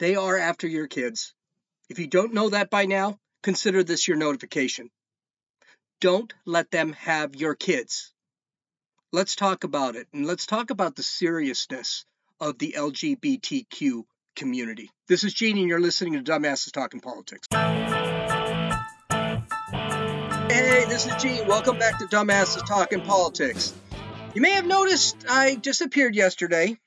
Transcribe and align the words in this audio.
They 0.00 0.14
are 0.14 0.38
after 0.38 0.66
your 0.66 0.86
kids. 0.86 1.34
If 1.90 1.98
you 1.98 2.06
don't 2.06 2.32
know 2.32 2.48
that 2.48 2.70
by 2.70 2.86
now, 2.86 3.18
consider 3.42 3.84
this 3.84 4.08
your 4.08 4.16
notification. 4.16 4.88
Don't 6.00 6.32
let 6.46 6.70
them 6.70 6.94
have 6.94 7.36
your 7.36 7.54
kids. 7.54 8.10
Let's 9.12 9.36
talk 9.36 9.62
about 9.62 9.96
it, 9.96 10.08
and 10.14 10.24
let's 10.24 10.46
talk 10.46 10.70
about 10.70 10.96
the 10.96 11.02
seriousness 11.02 12.06
of 12.40 12.58
the 12.58 12.76
LGBTQ 12.78 14.04
community. 14.36 14.90
This 15.06 15.22
is 15.22 15.34
Gene, 15.34 15.58
and 15.58 15.68
you're 15.68 15.78
listening 15.78 16.14
to 16.14 16.22
Dumbasses 16.22 16.72
Talking 16.72 17.00
Politics. 17.00 17.46
Hey, 20.50 20.86
this 20.88 21.04
is 21.04 21.14
Gene. 21.16 21.46
Welcome 21.46 21.78
back 21.78 21.98
to 21.98 22.06
Dumbasses 22.06 22.66
Talking 22.66 23.02
Politics. 23.02 23.74
You 24.32 24.40
may 24.40 24.52
have 24.52 24.64
noticed 24.64 25.26
I 25.28 25.56
disappeared 25.56 26.14
yesterday, 26.14 26.78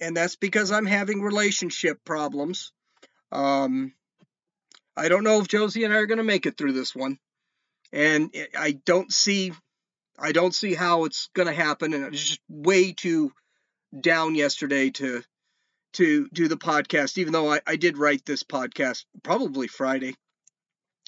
and 0.00 0.16
that's 0.16 0.36
because 0.36 0.72
I'm 0.72 0.86
having 0.86 1.22
relationship 1.22 2.04
problems. 2.04 2.72
Um, 3.30 3.94
I 4.96 5.08
don't 5.08 5.24
know 5.24 5.40
if 5.40 5.48
Josie 5.48 5.84
and 5.84 5.92
I 5.92 5.96
are 5.96 6.06
going 6.06 6.18
to 6.18 6.24
make 6.24 6.46
it 6.46 6.56
through 6.56 6.72
this 6.72 6.94
one, 6.94 7.18
and 7.92 8.34
I 8.58 8.72
don't 8.72 9.12
see, 9.12 9.52
I 10.18 10.32
don't 10.32 10.54
see 10.54 10.74
how 10.74 11.04
it's 11.04 11.28
going 11.34 11.48
to 11.48 11.54
happen. 11.54 11.94
And 11.94 12.04
I 12.04 12.08
was 12.08 12.22
just 12.22 12.40
way 12.48 12.92
too 12.92 13.32
down 13.98 14.34
yesterday 14.34 14.90
to 14.90 15.22
to 15.94 16.28
do 16.32 16.48
the 16.48 16.56
podcast, 16.56 17.18
even 17.18 17.32
though 17.32 17.52
I, 17.52 17.60
I 17.66 17.76
did 17.76 17.98
write 17.98 18.24
this 18.24 18.42
podcast 18.42 19.04
probably 19.22 19.68
Friday. 19.68 20.14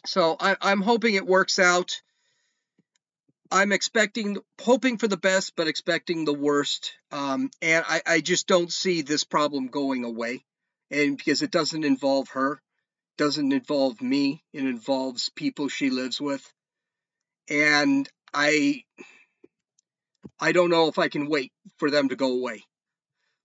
So 0.07 0.37
I, 0.39 0.57
I'm 0.61 0.83
hoping 0.83 1.15
it 1.15 1.27
works 1.27 1.59
out. 1.59 2.03
I'm 3.55 3.71
expecting, 3.71 4.39
hoping 4.61 4.99
for 4.99 5.07
the 5.07 5.17
best, 5.17 5.53
but 5.55 5.69
expecting 5.69 6.25
the 6.25 6.35
worst. 6.35 6.93
Um, 7.13 7.51
and 7.63 7.85
I, 7.89 8.03
I 8.05 8.21
just 8.21 8.49
don't 8.49 8.73
see 8.73 9.03
this 9.03 9.23
problem 9.23 9.69
going 9.69 10.03
away. 10.03 10.45
And 10.91 11.17
because 11.17 11.41
it 11.41 11.53
doesn't 11.53 11.85
involve 11.85 12.31
her, 12.31 12.61
doesn't 13.17 13.53
involve 13.53 14.03
me, 14.03 14.43
it 14.53 14.65
involves 14.65 15.29
people 15.29 15.69
she 15.69 15.91
lives 15.91 16.21
with. 16.21 16.45
And 17.49 18.09
I, 18.35 18.83
I 20.41 20.51
don't 20.51 20.71
know 20.71 20.89
if 20.89 20.99
I 20.99 21.07
can 21.07 21.29
wait 21.29 21.53
for 21.77 21.93
them 21.93 22.09
to 22.09 22.17
go 22.17 22.33
away. 22.33 22.65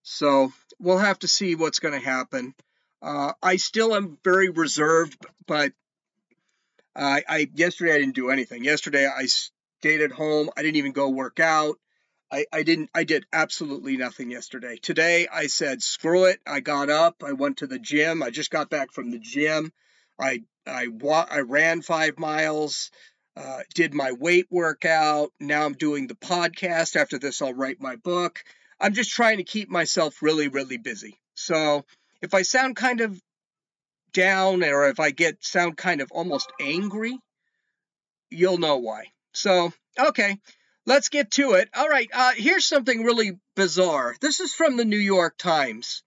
So 0.02 0.52
we'll 0.80 0.98
have 0.98 1.20
to 1.20 1.28
see 1.28 1.54
what's 1.54 1.78
going 1.78 1.94
to 1.94 2.04
happen. 2.04 2.56
Uh, 3.00 3.34
I 3.44 3.58
still 3.58 3.94
am 3.94 4.18
very 4.24 4.50
reserved, 4.50 5.24
but 5.46 5.72
I, 6.96 7.22
I 7.30 7.48
yesterday 7.54 7.94
I 7.94 8.00
didn't 8.00 8.16
do 8.16 8.32
anything. 8.32 8.64
Yesterday 8.64 9.06
I 9.06 9.28
stayed 9.80 10.02
at 10.02 10.12
home. 10.12 10.50
I 10.58 10.62
didn't 10.62 10.76
even 10.76 10.92
go 10.92 11.10
work 11.10 11.40
out. 11.40 11.78
I, 12.32 12.46
I 12.52 12.64
didn't 12.64 12.90
I 12.94 13.06
did 13.06 13.26
absolutely 13.32 13.96
nothing 13.96 14.30
yesterday. 14.30 14.76
Today 14.76 15.28
I 15.32 15.48
said 15.48 15.82
screw 15.82 16.26
it. 16.26 16.40
I 16.46 16.60
got 16.60 16.90
up. 16.90 17.24
I 17.26 17.32
went 17.32 17.58
to 17.58 17.68
the 17.68 17.80
gym. 17.80 18.22
I 18.22 18.30
just 18.30 18.52
got 18.52 18.70
back 18.70 18.92
from 18.92 19.10
the 19.10 19.20
gym. 19.20 19.72
I 20.20 20.44
I 20.68 20.88
wa- 20.88 21.28
I 21.30 21.40
ran 21.40 21.82
five 21.82 22.20
miles. 22.20 22.92
Uh, 23.38 23.62
did 23.74 23.94
my 23.94 24.12
weight 24.12 24.48
workout. 24.50 25.32
Now 25.40 25.66
I'm 25.66 25.74
doing 25.74 26.08
the 26.08 26.16
podcast. 26.16 26.98
After 26.98 27.18
this, 27.18 27.42
I'll 27.42 27.54
write 27.54 27.80
my 27.80 27.96
book. 27.96 28.44
I'm 28.82 28.94
just 28.94 29.12
trying 29.12 29.38
to 29.38 29.44
keep 29.44 29.70
myself 29.70 30.22
really, 30.22 30.50
really 30.50 30.78
busy. 30.78 31.18
So 31.36 31.86
if 32.22 32.34
I 32.34 32.42
sound 32.42 32.76
kind 32.76 33.00
of 33.00 33.20
down 34.12 34.62
or 34.62 34.90
if 34.90 35.00
I 35.00 35.12
get 35.12 35.44
sound 35.44 35.78
kind 35.78 36.02
of 36.02 36.12
almost 36.12 36.52
angry, 36.60 37.18
you'll 38.30 38.58
know 38.58 38.78
why. 38.78 39.06
So, 39.34 39.72
okay, 39.98 40.40
let's 40.86 41.10
get 41.10 41.32
to 41.32 41.54
it. 41.54 41.70
All 41.76 41.88
right, 41.88 42.10
uh, 42.14 42.32
here's 42.36 42.66
something 42.66 43.04
really 43.04 43.40
bizarre. 43.56 44.16
This 44.22 44.40
is 44.40 44.54
from 44.54 44.78
the 44.78 44.86
New 44.86 44.98
York 44.98 45.38
Times. 45.38 46.04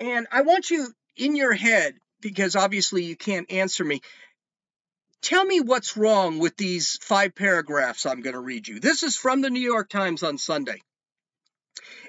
And 0.00 0.26
I 0.30 0.42
want 0.42 0.70
you 0.70 0.92
in 1.16 1.36
your 1.36 1.54
head, 1.54 1.94
because 2.20 2.56
obviously 2.56 3.04
you 3.04 3.16
can't 3.16 3.50
answer 3.50 3.84
me. 3.84 4.00
Tell 5.22 5.44
me 5.44 5.60
what's 5.60 5.96
wrong 5.96 6.38
with 6.38 6.56
these 6.56 6.98
five 7.00 7.34
paragraphs 7.34 8.04
I'm 8.04 8.20
going 8.20 8.34
to 8.34 8.40
read 8.40 8.68
you. 8.68 8.78
This 8.78 9.02
is 9.02 9.16
from 9.16 9.40
the 9.40 9.50
New 9.50 9.60
York 9.60 9.88
Times 9.88 10.22
on 10.22 10.36
Sunday. 10.36 10.82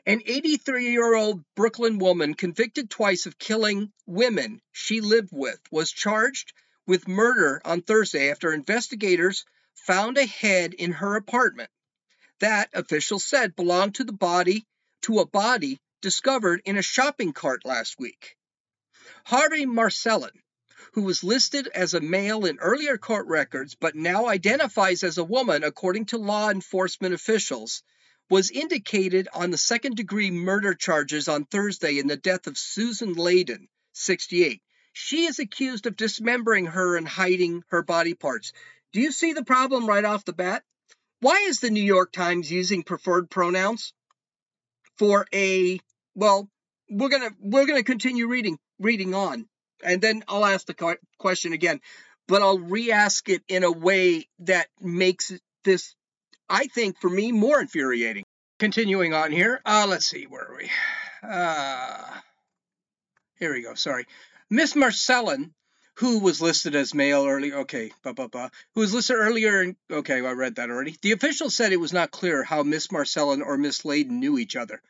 An 0.06 0.22
83 0.26 0.92
year 0.92 1.16
old 1.16 1.44
Brooklyn 1.56 1.98
woman 1.98 2.34
convicted 2.34 2.90
twice 2.90 3.26
of 3.26 3.40
killing 3.40 3.92
women 4.06 4.62
she 4.72 5.02
lived 5.02 5.30
with 5.32 5.60
was 5.72 5.92
charged 5.92 6.54
with 6.86 7.08
murder 7.08 7.62
on 7.66 7.82
Thursday 7.82 8.30
after 8.30 8.54
investigators 8.54 9.46
found 9.76 10.18
a 10.18 10.26
head 10.26 10.74
in 10.74 10.92
her 10.94 11.16
apartment 11.16 11.70
that 12.40 12.70
officials 12.74 13.24
said 13.24 13.56
belonged 13.56 13.96
to 13.96 14.04
the 14.04 14.14
body 14.14 14.66
to 15.02 15.20
a 15.20 15.26
body 15.26 15.80
discovered 16.02 16.62
in 16.66 16.78
a 16.78 16.82
shopping 16.82 17.34
cart 17.34 17.66
last 17.66 18.00
week. 18.00 18.36
Harvey 19.26 19.66
Marcellin, 19.66 20.42
who 20.94 21.04
was 21.04 21.24
listed 21.24 21.68
as 21.68 21.94
a 21.94 22.02
male 22.02 22.46
in 22.46 22.58
earlier 22.60 22.98
court 22.98 23.28
records 23.28 23.76
but 23.76 23.96
now 23.96 24.28
identifies 24.28 25.04
as 25.04 25.18
a 25.18 25.24
woman 25.24 25.64
according 25.64 26.06
to 26.06 26.18
law 26.18 26.50
enforcement 26.50 27.14
officials, 27.14 27.84
was 28.30 28.52
indicated 28.52 29.28
on 29.34 29.52
the 29.52 29.58
second 29.58 29.96
degree 29.96 30.32
murder 30.32 30.74
charges 30.74 31.28
on 31.28 31.46
Thursday 31.46 32.00
in 32.00 32.08
the 32.08 32.18
death 32.18 32.48
of 32.48 32.58
Susan 32.58 33.14
Leyden, 33.14 33.68
68. 33.94 34.62
She 34.94 35.26
is 35.26 35.40
accused 35.40 35.86
of 35.86 35.96
dismembering 35.96 36.68
her 36.68 36.98
and 36.98 37.08
hiding 37.08 37.64
her 37.68 37.84
body 37.84 38.14
parts. 38.14 38.52
Do 38.96 39.02
you 39.02 39.12
see 39.12 39.34
the 39.34 39.44
problem 39.44 39.88
right 39.88 40.06
off 40.06 40.24
the 40.24 40.32
bat? 40.32 40.64
Why 41.20 41.48
is 41.50 41.60
the 41.60 41.70
New 41.70 41.84
York 41.84 42.14
Times 42.14 42.50
using 42.50 42.82
preferred 42.82 43.30
pronouns 43.30 43.92
for 44.98 45.28
a 45.34 45.82
well, 46.16 46.50
we're 46.90 47.10
going 47.10 47.30
to 47.30 47.36
we're 47.42 47.66
going 47.66 47.78
to 47.78 47.84
continue 47.84 48.30
reading 48.30 48.58
reading 48.80 49.14
on. 49.14 49.50
And 49.84 50.02
then 50.02 50.24
I'll 50.30 50.46
ask 50.46 50.66
the 50.66 50.98
question 51.18 51.52
again, 51.52 51.82
but 52.30 52.42
I'll 52.42 52.58
re-ask 52.58 53.28
it 53.28 53.44
in 53.50 53.66
a 53.66 53.72
way 53.72 54.30
that 54.40 54.68
makes 54.80 55.34
this 55.66 55.94
I 56.48 56.68
think 56.68 57.02
for 57.02 57.10
me 57.10 57.34
more 57.34 57.60
infuriating. 57.60 58.24
Continuing 58.60 59.14
on 59.14 59.34
here, 59.34 59.60
uh, 59.66 59.88
let's 59.90 60.08
see, 60.08 60.24
where 60.24 60.48
are 60.48 60.56
we? 60.56 60.72
Uh, 61.22 62.12
here 63.40 63.52
we 63.52 63.62
go, 63.62 63.74
sorry. 63.74 64.06
Miss 64.50 64.74
Marcellin, 64.74 65.54
who 65.96 66.20
was 66.20 66.42
listed 66.42 66.76
as 66.76 66.94
male 66.94 67.26
earlier, 67.26 67.60
okay, 67.60 67.92
blah, 68.04 68.14
blah, 68.14 68.28
blah, 68.28 68.50
who 68.74 68.82
was 68.82 68.94
listed 68.94 69.16
earlier, 69.16 69.62
in, 69.62 69.76
okay, 69.90 70.26
I 70.26 70.32
read 70.32 70.56
that 70.56 70.70
already. 70.70 70.98
The 71.02 71.14
official 71.14 71.50
said 71.50 71.72
it 71.72 71.80
was 71.80 71.94
not 71.94 72.12
clear 72.12 72.44
how 72.44 72.64
Miss 72.64 72.92
Marcellin 72.92 73.42
or 73.42 73.58
Miss 73.58 73.86
Leyden 73.86 74.20
knew 74.20 74.38
each 74.38 74.56
other. 74.56 74.82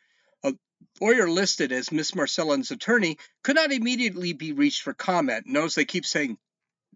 A 0.43 0.53
lawyer 0.99 1.29
listed 1.29 1.71
as 1.71 1.91
Miss 1.91 2.15
Marcellin's 2.15 2.71
attorney 2.71 3.17
could 3.43 3.55
not 3.55 3.71
immediately 3.71 4.33
be 4.33 4.51
reached 4.51 4.81
for 4.81 4.93
comment. 4.93 5.45
Notice 5.45 5.75
they 5.75 5.85
keep 5.85 6.05
saying 6.05 6.37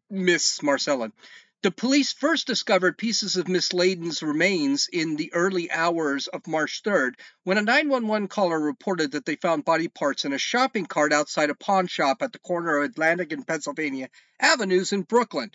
Miss 0.09 0.63
Marcellin. 0.63 1.13
The 1.61 1.71
police 1.71 2.13
first 2.13 2.47
discovered 2.47 2.97
pieces 2.97 3.35
of 3.35 3.49
Miss 3.49 3.73
Leyden's 3.73 4.23
remains 4.23 4.87
in 4.87 5.17
the 5.17 5.33
early 5.33 5.69
hours 5.69 6.27
of 6.27 6.47
March 6.47 6.83
3rd 6.83 7.15
when 7.43 7.57
a 7.57 7.61
911 7.61 8.29
caller 8.29 8.57
reported 8.57 9.11
that 9.11 9.25
they 9.25 9.35
found 9.35 9.65
body 9.65 9.89
parts 9.89 10.23
in 10.23 10.31
a 10.31 10.37
shopping 10.37 10.85
cart 10.85 11.11
outside 11.11 11.49
a 11.49 11.55
pawn 11.55 11.87
shop 11.87 12.21
at 12.21 12.31
the 12.31 12.39
corner 12.39 12.77
of 12.77 12.89
Atlantic 12.89 13.33
and 13.33 13.45
Pennsylvania 13.45 14.09
Avenues 14.39 14.93
in 14.93 15.01
Brooklyn. 15.01 15.51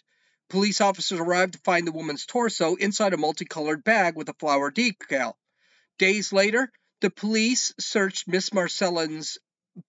Police 0.50 0.82
officers 0.82 1.20
arrived 1.20 1.54
to 1.54 1.60
find 1.60 1.86
the 1.86 1.92
woman's 1.92 2.26
torso 2.26 2.74
inside 2.74 3.14
a 3.14 3.16
multicolored 3.16 3.82
bag 3.82 4.14
with 4.14 4.28
a 4.28 4.34
flower 4.34 4.70
decal. 4.70 5.36
Days 5.96 6.34
later, 6.34 6.70
the 7.00 7.08
police 7.08 7.72
searched 7.80 8.28
Miss 8.28 8.52
Marcellin's 8.52 9.38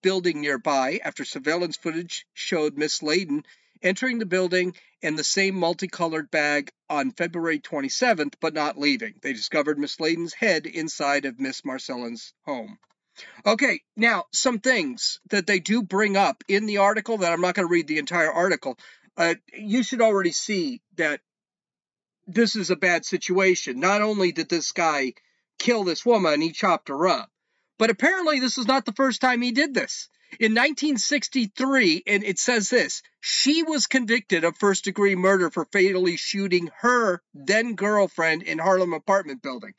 building 0.02 0.40
nearby 0.40 1.02
after 1.04 1.26
surveillance 1.26 1.76
footage 1.76 2.26
showed 2.34 2.78
Miss 2.78 3.04
Leyden 3.04 3.44
entering 3.82 4.20
the 4.20 4.26
building 4.26 4.76
in 5.02 5.16
the 5.16 5.24
same 5.24 5.56
multicolored 5.56 6.32
bag 6.32 6.72
on 6.90 7.12
February 7.12 7.60
27th, 7.60 8.36
but 8.40 8.54
not 8.54 8.78
leaving. 8.78 9.16
They 9.22 9.34
discovered 9.34 9.78
Miss 9.78 9.98
Leyden's 9.98 10.34
head 10.34 10.66
inside 10.66 11.26
of 11.26 11.40
Miss 11.40 11.64
Marcellin's 11.64 12.34
home. 12.46 12.78
Okay, 13.46 13.82
now 13.96 14.26
some 14.32 14.60
things 14.60 15.20
that 15.30 15.48
they 15.48 15.60
do 15.60 15.82
bring 15.82 16.18
up 16.18 16.44
in 16.48 16.66
the 16.66 16.78
article 16.78 17.20
that 17.20 17.32
I'm 17.32 17.42
not 17.42 17.56
going 17.56 17.68
to 17.68 17.72
read 17.72 17.88
the 17.88 18.00
entire 18.00 18.32
article. 18.32 18.78
Uh, 19.16 19.36
you 19.54 19.84
should 19.84 20.02
already 20.02 20.32
see 20.32 20.82
that 20.98 21.22
this 22.28 22.56
is 22.56 22.70
a 22.70 22.76
bad 22.76 23.06
situation. 23.06 23.80
Not 23.80 24.02
only 24.02 24.32
did 24.32 24.50
this 24.50 24.72
guy 24.72 25.14
kill 25.60 25.84
this 25.84 26.06
woman, 26.06 26.42
he 26.42 26.52
chopped 26.52 26.90
her 26.90 27.08
up, 27.08 27.32
but 27.78 27.90
apparently 27.90 28.40
this 28.40 28.58
is 28.58 28.68
not 28.68 28.86
the 28.86 28.94
first 28.94 29.22
time 29.22 29.42
he 29.42 29.52
did 29.52 29.74
this. 29.74 30.10
In 30.40 30.52
1963, 30.54 32.04
and 32.08 32.24
it 32.24 32.40
says 32.40 32.70
this 32.70 33.02
she 33.22 33.64
was 33.64 33.88
convicted 33.88 34.44
of 34.44 34.58
first 34.58 34.84
degree 34.84 35.16
murder 35.16 35.50
for 35.50 35.66
fatally 35.66 36.18
shooting 36.18 36.70
her 36.80 37.22
then 37.34 37.76
girlfriend 37.76 38.44
in 38.44 38.60
Harlem 38.60 38.94
apartment 38.94 39.42
building. 39.42 39.74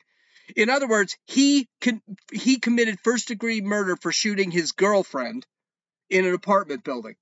In 0.55 0.69
other 0.69 0.87
words, 0.87 1.17
he 1.25 1.69
con- 1.81 2.01
he 2.31 2.59
committed 2.59 2.99
first 2.99 3.27
degree 3.27 3.61
murder 3.61 3.95
for 3.95 4.11
shooting 4.11 4.49
his 4.49 4.71
girlfriend 4.71 5.45
in 6.09 6.25
an 6.25 6.33
apartment 6.33 6.83
building. 6.83 7.15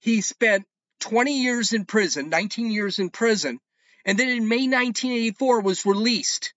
He 0.00 0.20
spent 0.20 0.66
20 1.00 1.42
years 1.42 1.72
in 1.72 1.84
prison, 1.84 2.28
19 2.30 2.70
years 2.70 2.98
in 2.98 3.10
prison, 3.10 3.60
and 4.04 4.18
then 4.18 4.28
in 4.28 4.48
May 4.48 4.66
1984 4.66 5.60
was 5.60 5.86
released. 5.86 6.54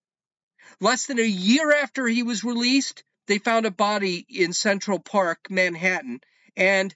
Less 0.80 1.06
than 1.06 1.20
a 1.20 1.24
year 1.24 1.72
after 1.74 2.08
he 2.08 2.24
was 2.24 2.44
released, 2.44 3.04
they 3.28 3.38
found 3.38 3.66
a 3.66 3.72
body 3.72 4.26
in 4.30 4.54
Central 4.54 5.00
Park, 5.00 5.48
Manhattan, 5.50 6.22
and 6.56 6.96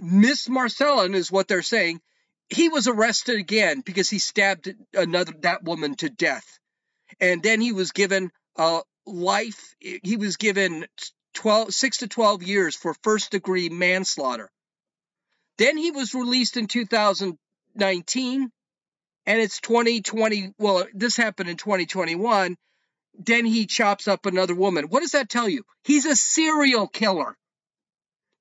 Miss 0.00 0.48
Marcellin 0.48 1.14
is 1.14 1.30
what 1.32 1.48
they're 1.48 1.62
saying. 1.62 2.00
He 2.48 2.68
was 2.68 2.88
arrested 2.88 3.38
again 3.38 3.80
because 3.80 4.10
he 4.10 4.18
stabbed 4.18 4.74
another 4.92 5.32
that 5.40 5.64
woman 5.64 5.94
to 5.96 6.10
death, 6.10 6.58
and 7.20 7.42
then 7.42 7.60
he 7.60 7.72
was 7.72 7.92
given 7.92 8.30
life. 9.06 9.74
He 9.80 10.16
was 10.16 10.36
given 10.36 10.86
12, 11.34 11.72
six 11.72 11.98
to 11.98 12.08
twelve 12.08 12.42
years 12.42 12.76
for 12.76 12.94
first 13.02 13.30
degree 13.30 13.68
manslaughter. 13.68 14.50
Then 15.58 15.76
he 15.76 15.90
was 15.90 16.14
released 16.14 16.56
in 16.56 16.66
2019, 16.66 18.50
and 19.26 19.40
it's 19.40 19.60
2020. 19.60 20.52
Well, 20.58 20.86
this 20.92 21.16
happened 21.16 21.48
in 21.48 21.56
2021. 21.56 22.56
Then 23.18 23.44
he 23.44 23.66
chops 23.66 24.08
up 24.08 24.26
another 24.26 24.54
woman. 24.54 24.86
What 24.86 25.00
does 25.00 25.12
that 25.12 25.28
tell 25.28 25.48
you? 25.48 25.64
He's 25.84 26.06
a 26.06 26.16
serial 26.16 26.88
killer. 26.88 27.36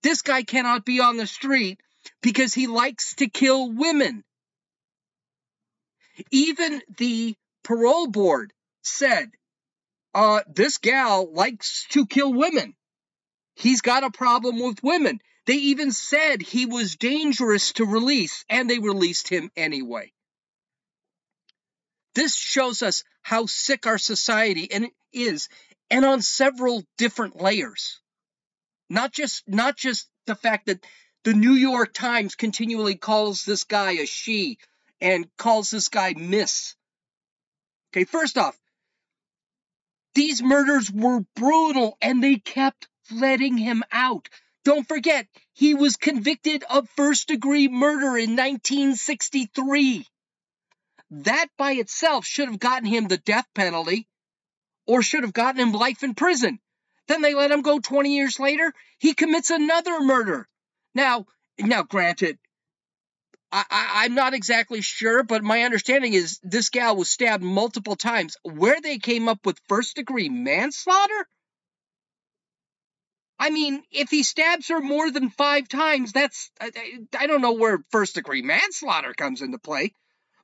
This 0.04 0.22
guy 0.22 0.44
cannot 0.44 0.86
be 0.86 1.00
on 1.00 1.18
the 1.18 1.28
street 1.28 1.82
because 2.22 2.54
he 2.54 2.68
likes 2.68 3.16
to 3.16 3.28
kill 3.28 3.72
women. 3.72 4.24
Even 6.32 6.82
the 6.98 7.36
parole 7.64 8.08
board 8.08 8.54
said, 8.84 9.32
uh, 10.14 10.42
this 10.48 10.78
gal 10.78 11.32
likes 11.32 11.86
to 11.90 12.06
kill 12.06 12.34
women. 12.34 12.76
He's 13.56 13.82
got 13.82 14.04
a 14.04 14.12
problem 14.12 14.60
with 14.60 14.84
women. 14.84 15.22
They 15.46 15.56
even 15.56 15.92
said 15.92 16.42
he 16.42 16.66
was 16.66 16.96
dangerous 16.96 17.74
to 17.74 17.86
release, 17.86 18.46
and 18.50 18.70
they 18.70 18.80
released 18.80 19.28
him 19.28 19.52
anyway. 19.56 20.12
This 22.14 22.36
shows 22.36 22.82
us 22.82 23.04
how 23.22 23.46
sick 23.46 23.88
our 23.88 23.98
society 23.98 24.72
and 24.72 24.88
is, 25.14 25.50
and 25.90 26.06
on 26.06 26.22
several 26.22 26.84
different 26.98 27.42
layers. 27.42 28.00
Not 28.90 29.12
just 29.14 29.44
not 29.48 29.78
just 29.78 30.10
the 30.26 30.36
fact 30.36 30.68
that 30.68 30.86
the 31.24 31.34
New 31.34 31.54
York 31.54 31.94
Times 31.94 32.36
continually 32.36 32.96
calls 32.96 33.46
this 33.46 33.64
guy 33.64 33.92
a 33.92 34.06
she 34.06 34.58
and 35.00 35.28
calls 35.38 35.70
this 35.70 35.88
guy 35.88 36.14
Miss. 36.18 36.76
Okay, 37.92 38.06
first 38.06 38.38
off, 38.38 38.58
these 40.14 40.42
murders 40.42 40.92
were 40.92 41.22
brutal 41.36 41.98
and 42.02 42.24
they 42.24 42.36
kept 42.36 42.88
letting 43.12 43.58
him 43.58 43.84
out. 43.92 44.30
Don't 44.64 44.88
forget, 44.88 45.28
he 45.54 45.74
was 45.74 45.96
convicted 45.96 46.64
of 46.70 46.90
first 46.92 47.28
degree 47.28 47.68
murder 47.68 48.18
in 48.18 48.36
1963. 48.36 50.06
That 51.12 51.48
by 51.58 51.74
itself 51.74 52.26
should 52.26 52.48
have 52.48 52.60
gotten 52.60 52.86
him 52.88 53.08
the 53.08 53.18
death 53.18 53.48
penalty 53.54 54.08
or 54.88 55.02
should 55.02 55.24
have 55.24 55.34
gotten 55.34 55.60
him 55.60 55.74
life 55.74 56.04
in 56.04 56.16
prison. 56.16 56.60
Then 57.08 57.22
they 57.22 57.34
let 57.34 57.52
him 57.52 57.62
go 57.62 57.80
20 57.80 58.16
years 58.16 58.40
later. 58.40 58.74
He 58.98 59.14
commits 59.14 59.50
another 59.50 60.00
murder. 60.00 60.48
Now, 60.96 61.26
now, 61.60 61.84
granted, 61.84 62.40
I, 63.52 64.06
am 64.06 64.16
not 64.16 64.34
exactly 64.34 64.82
sure, 64.82 65.24
but 65.24 65.44
my 65.44 65.64
understanding 65.64 66.14
is 66.14 66.40
this 66.42 66.70
gal 66.70 66.96
was 66.96 67.10
stabbed 67.10 67.44
multiple 67.44 67.98
times. 67.98 68.38
Where 68.44 68.80
they 68.80 68.98
came 68.98 69.28
up 69.28 69.46
with 69.46 69.60
first 69.68 69.98
degree 69.98 70.30
manslaughter? 70.30 71.28
I 73.38 73.50
mean, 73.50 73.84
if 73.92 74.10
he 74.10 74.24
stabs 74.24 74.70
her 74.70 74.80
more 74.80 75.12
than 75.12 75.30
five 75.30 75.68
times, 75.68 76.14
that's 76.14 76.50
I, 76.62 76.72
I 77.18 77.28
don't 77.28 77.42
know 77.42 77.54
where 77.54 77.84
first 77.90 78.16
degree 78.16 78.42
manslaughter 78.42 79.14
comes 79.14 79.42
into 79.42 79.58
play. 79.58 79.94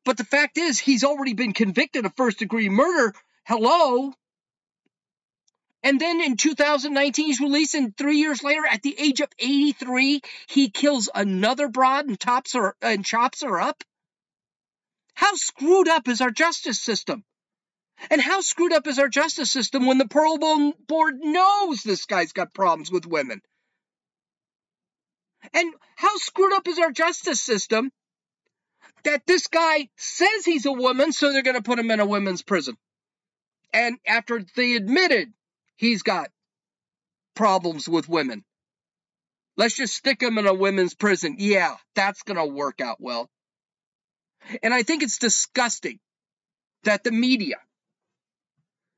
But 0.08 0.16
the 0.16 0.24
fact 0.24 0.58
is, 0.58 0.80
he's 0.80 1.04
already 1.04 1.34
been 1.34 1.52
convicted 1.52 2.06
of 2.06 2.16
first 2.16 2.40
degree 2.40 2.70
murder. 2.70 3.14
Hello, 3.46 4.14
and 5.84 6.00
then 6.00 6.22
in 6.22 6.38
2019, 6.38 7.26
he's 7.26 7.42
released, 7.42 7.76
and 7.76 7.96
three 7.96 8.18
years 8.18 8.42
later, 8.42 8.66
at 8.66 8.84
the 8.84 8.96
age 8.98 9.20
of 9.20 9.28
83, 9.38 10.22
he 10.48 10.70
kills 10.70 11.10
another 11.14 11.68
broad 11.68 12.06
and 12.06 12.18
tops 12.18 12.54
her 12.54 12.78
and 12.82 13.04
chops 13.04 13.42
her 13.44 13.60
up. 13.60 13.84
How 15.14 15.36
screwed 15.36 15.90
up 15.90 16.08
is 16.08 16.22
our 16.22 16.32
justice 16.32 16.80
system? 16.80 17.26
And 18.10 18.22
how 18.22 18.40
screwed 18.40 18.72
up 18.72 18.88
is 18.88 19.00
our 19.00 19.10
justice 19.10 19.52
system 19.52 19.86
when 19.86 19.98
the 19.98 20.08
Parole 20.08 20.72
Board 20.88 21.16
knows 21.20 21.84
this 21.84 22.06
guy's 22.06 22.32
got 22.32 22.54
problems 22.54 22.90
with 22.90 23.06
women? 23.06 23.42
And 25.54 25.74
how 25.98 26.16
screwed 26.16 26.54
up 26.54 26.66
is 26.70 26.80
our 26.80 26.94
justice 26.94 27.42
system 27.42 27.92
that 29.04 29.26
this 29.26 29.48
guy 29.48 29.90
says 29.96 30.46
he's 30.46 30.66
a 30.66 30.72
woman, 30.72 31.12
so 31.12 31.32
they're 31.32 31.44
going 31.44 31.56
to 31.56 31.62
put 31.62 31.80
him 31.80 31.92
in 31.92 32.00
a 32.00 32.06
women's 32.06 32.42
prison? 32.42 32.78
And 33.74 33.98
after 34.06 34.44
they 34.56 34.76
admitted 34.76 35.34
he's 35.76 36.04
got 36.04 36.30
problems 37.36 37.88
with 37.88 38.10
women. 38.10 38.44
Let's 39.56 39.76
just 39.76 39.96
stick 39.96 40.22
him 40.22 40.38
in 40.38 40.48
a 40.48 40.54
women's 40.54 40.94
prison. 40.94 41.38
Yeah, 41.40 41.76
that's 41.96 42.24
going 42.24 42.38
to 42.38 42.46
work 42.46 42.82
out 42.82 42.98
well. 43.00 43.30
And 44.62 44.74
I 44.74 44.84
think 44.84 45.04
it's 45.04 45.18
disgusting 45.18 46.00
that 46.84 47.04
the 47.04 47.12
media 47.12 47.58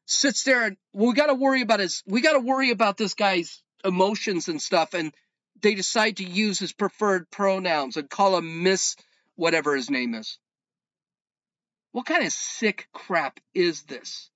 sits 0.06 0.44
there 0.44 0.66
and 0.66 0.78
well, 0.94 1.10
we 1.10 1.13
got 1.13 1.28
to 1.28 1.34
worry 1.34 1.62
about 1.62 1.80
his, 1.80 2.04
we 2.07 2.22
got 2.22 2.34
to 2.34 2.40
worry 2.40 2.72
about 2.72 2.98
this 2.98 3.13
guy's 3.13 3.62
emotions 3.84 4.48
and 4.48 4.62
stuff. 4.62 4.94
And 4.94 5.13
they 5.62 5.75
decide 5.75 6.18
to 6.18 6.25
use 6.25 6.60
his 6.60 6.74
preferred 6.74 7.30
pronouns 7.31 7.98
and 7.98 8.10
call 8.10 8.38
him 8.38 8.63
Miss 8.63 8.95
whatever 9.39 9.75
his 9.75 9.89
name 9.89 10.13
is. 10.13 10.38
What 11.91 12.06
kind 12.06 12.25
of 12.25 12.31
sick 12.31 12.88
crap 12.94 13.39
is 13.53 13.83
this? 13.83 14.30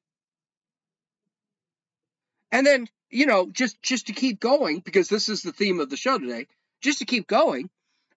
And 2.51 2.65
then, 2.65 2.87
you 3.09 3.25
know, 3.25 3.49
just 3.51 3.81
just 3.81 4.07
to 4.07 4.13
keep 4.13 4.39
going, 4.39 4.79
because 4.79 5.09
this 5.09 5.29
is 5.29 5.43
the 5.43 5.51
theme 5.51 5.79
of 5.79 5.89
the 5.89 5.97
show 5.97 6.17
today, 6.17 6.47
just 6.81 6.99
to 6.99 7.05
keep 7.05 7.27
going, 7.27 7.69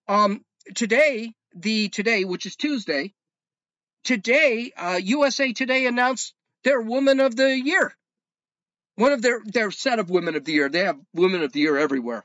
um, 0.08 0.44
today, 0.74 1.34
the 1.54 1.88
today, 1.88 2.24
which 2.24 2.46
is 2.46 2.56
Tuesday, 2.56 3.12
today, 4.04 4.72
uh, 4.76 5.00
USA 5.02 5.52
Today 5.52 5.86
announced 5.86 6.34
their 6.64 6.80
Woman 6.80 7.20
of 7.20 7.36
the 7.36 7.58
Year. 7.58 7.94
One 8.94 9.12
of 9.12 9.22
their 9.22 9.40
their 9.44 9.70
set 9.70 9.98
of 9.98 10.08
Women 10.08 10.36
of 10.36 10.44
the 10.44 10.52
Year. 10.52 10.68
They 10.68 10.84
have 10.84 11.00
Women 11.12 11.42
of 11.42 11.52
the 11.52 11.60
Year 11.60 11.76
everywhere. 11.76 12.24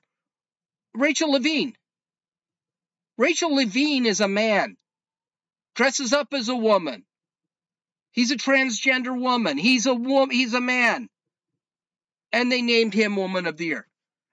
Rachel 0.93 1.31
Levine. 1.31 1.75
Rachel 3.21 3.56
Levine 3.56 4.07
is 4.07 4.19
a 4.19 4.27
man, 4.27 4.77
dresses 5.75 6.12
up 6.12 6.33
as 6.33 6.50
a 6.50 6.56
woman. 6.56 7.06
He's 8.12 8.31
a 8.31 8.35
transgender 8.35 9.18
woman. 9.18 9.57
He's 9.57 9.85
a 9.85 9.94
woman. 9.94 10.35
He's 10.35 10.56
a 10.56 10.62
man 10.62 11.07
and 12.31 12.51
they 12.51 12.62
named 12.62 12.94
him 12.94 13.15
Woman 13.15 13.45
of 13.45 13.57
the 13.57 13.65
Year. 13.65 13.88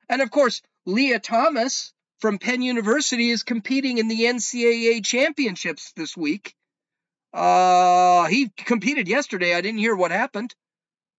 And 0.08 0.23
of 0.23 0.31
course, 0.31 0.62
Lia 0.87 1.19
Thomas 1.19 1.93
from 2.20 2.38
Penn 2.38 2.62
University 2.62 3.31
is 3.31 3.43
competing 3.43 3.99
in 3.99 4.08
the 4.08 4.23
NCAA 4.23 5.05
championships 5.05 5.93
this 5.93 6.17
week. 6.17 6.55
Uh, 7.32 8.24
he 8.27 8.48
competed 8.56 9.06
yesterday. 9.06 9.55
I 9.55 9.60
didn't 9.60 9.81
hear 9.81 9.94
what 9.94 10.10
happened. 10.10 10.55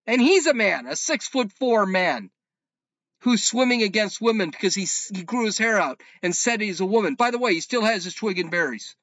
And 0.07 0.19
he's 0.19 0.47
a 0.47 0.53
man, 0.53 0.87
a 0.87 0.95
six 0.95 1.27
foot 1.27 1.51
four 1.51 1.85
man, 1.85 2.31
who's 3.21 3.43
swimming 3.43 3.83
against 3.83 4.21
women 4.21 4.49
because 4.49 4.75
he, 4.75 4.87
he 5.15 5.23
grew 5.23 5.45
his 5.45 5.57
hair 5.57 5.79
out 5.79 6.01
and 6.21 6.35
said 6.35 6.61
he's 6.61 6.79
a 6.79 6.85
woman. 6.85 7.15
By 7.15 7.31
the 7.31 7.39
way, 7.39 7.53
he 7.53 7.61
still 7.61 7.83
has 7.83 8.03
his 8.03 8.13
twig 8.13 8.39
and 8.39 8.51
berries, 8.51 8.95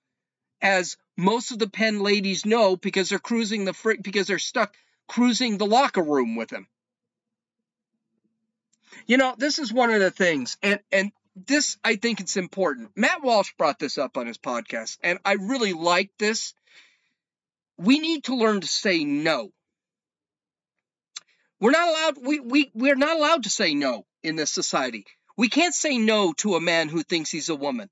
as 0.61 0.97
most 1.17 1.51
of 1.51 1.59
the 1.59 1.69
Penn 1.69 2.01
ladies 2.01 2.47
know 2.47 2.77
because 2.77 3.09
they're 3.09 3.19
cruising 3.19 3.65
the 3.65 3.73
fr- 3.73 4.01
because 4.01 4.27
they're 4.27 4.39
stuck 4.39 4.75
cruising 5.09 5.59
the 5.59 5.67
locker 5.67 6.03
room 6.03 6.37
with 6.37 6.51
him. 6.51 6.67
You 9.07 9.19
know, 9.19 9.35
this 9.37 9.59
is 9.59 9.73
one 9.73 9.91
of 9.91 10.01
the 10.01 10.11
things, 10.11 10.57
and 10.63 10.81
and 10.91 11.13
this 11.35 11.77
I 11.85 11.97
think 11.97 12.21
it's 12.21 12.37
important. 12.37 12.91
Matt 12.97 13.23
Walsh 13.23 13.53
brought 13.59 13.79
this 13.79 13.99
up 13.99 14.17
on 14.17 14.27
his 14.27 14.39
podcast, 14.39 14.99
and 15.03 15.19
I 15.25 15.35
really 15.35 15.73
like 15.73 16.11
this. 16.19 16.55
We 17.79 17.99
need 17.99 18.25
to 18.25 18.37
learn 18.37 18.63
to 18.63 18.67
say 18.67 19.05
no. 19.05 19.53
We're 21.61 21.71
not 21.71 21.89
allowed 21.89 22.27
we, 22.27 22.41
we 22.41 22.71
we're 22.75 22.97
not 22.97 23.17
allowed 23.17 23.45
to 23.45 23.51
say 23.51 23.75
no 23.75 24.05
in 24.23 24.37
this 24.37 24.51
society. 24.51 25.07
We 25.37 25.49
can't 25.49 25.75
say 25.75 25.99
no 25.99 26.33
to 26.35 26.55
a 26.55 26.61
man 26.61 26.89
who 26.89 27.03
thinks 27.03 27.31
he's 27.31 27.49
a 27.49 27.55
woman. 27.55 27.89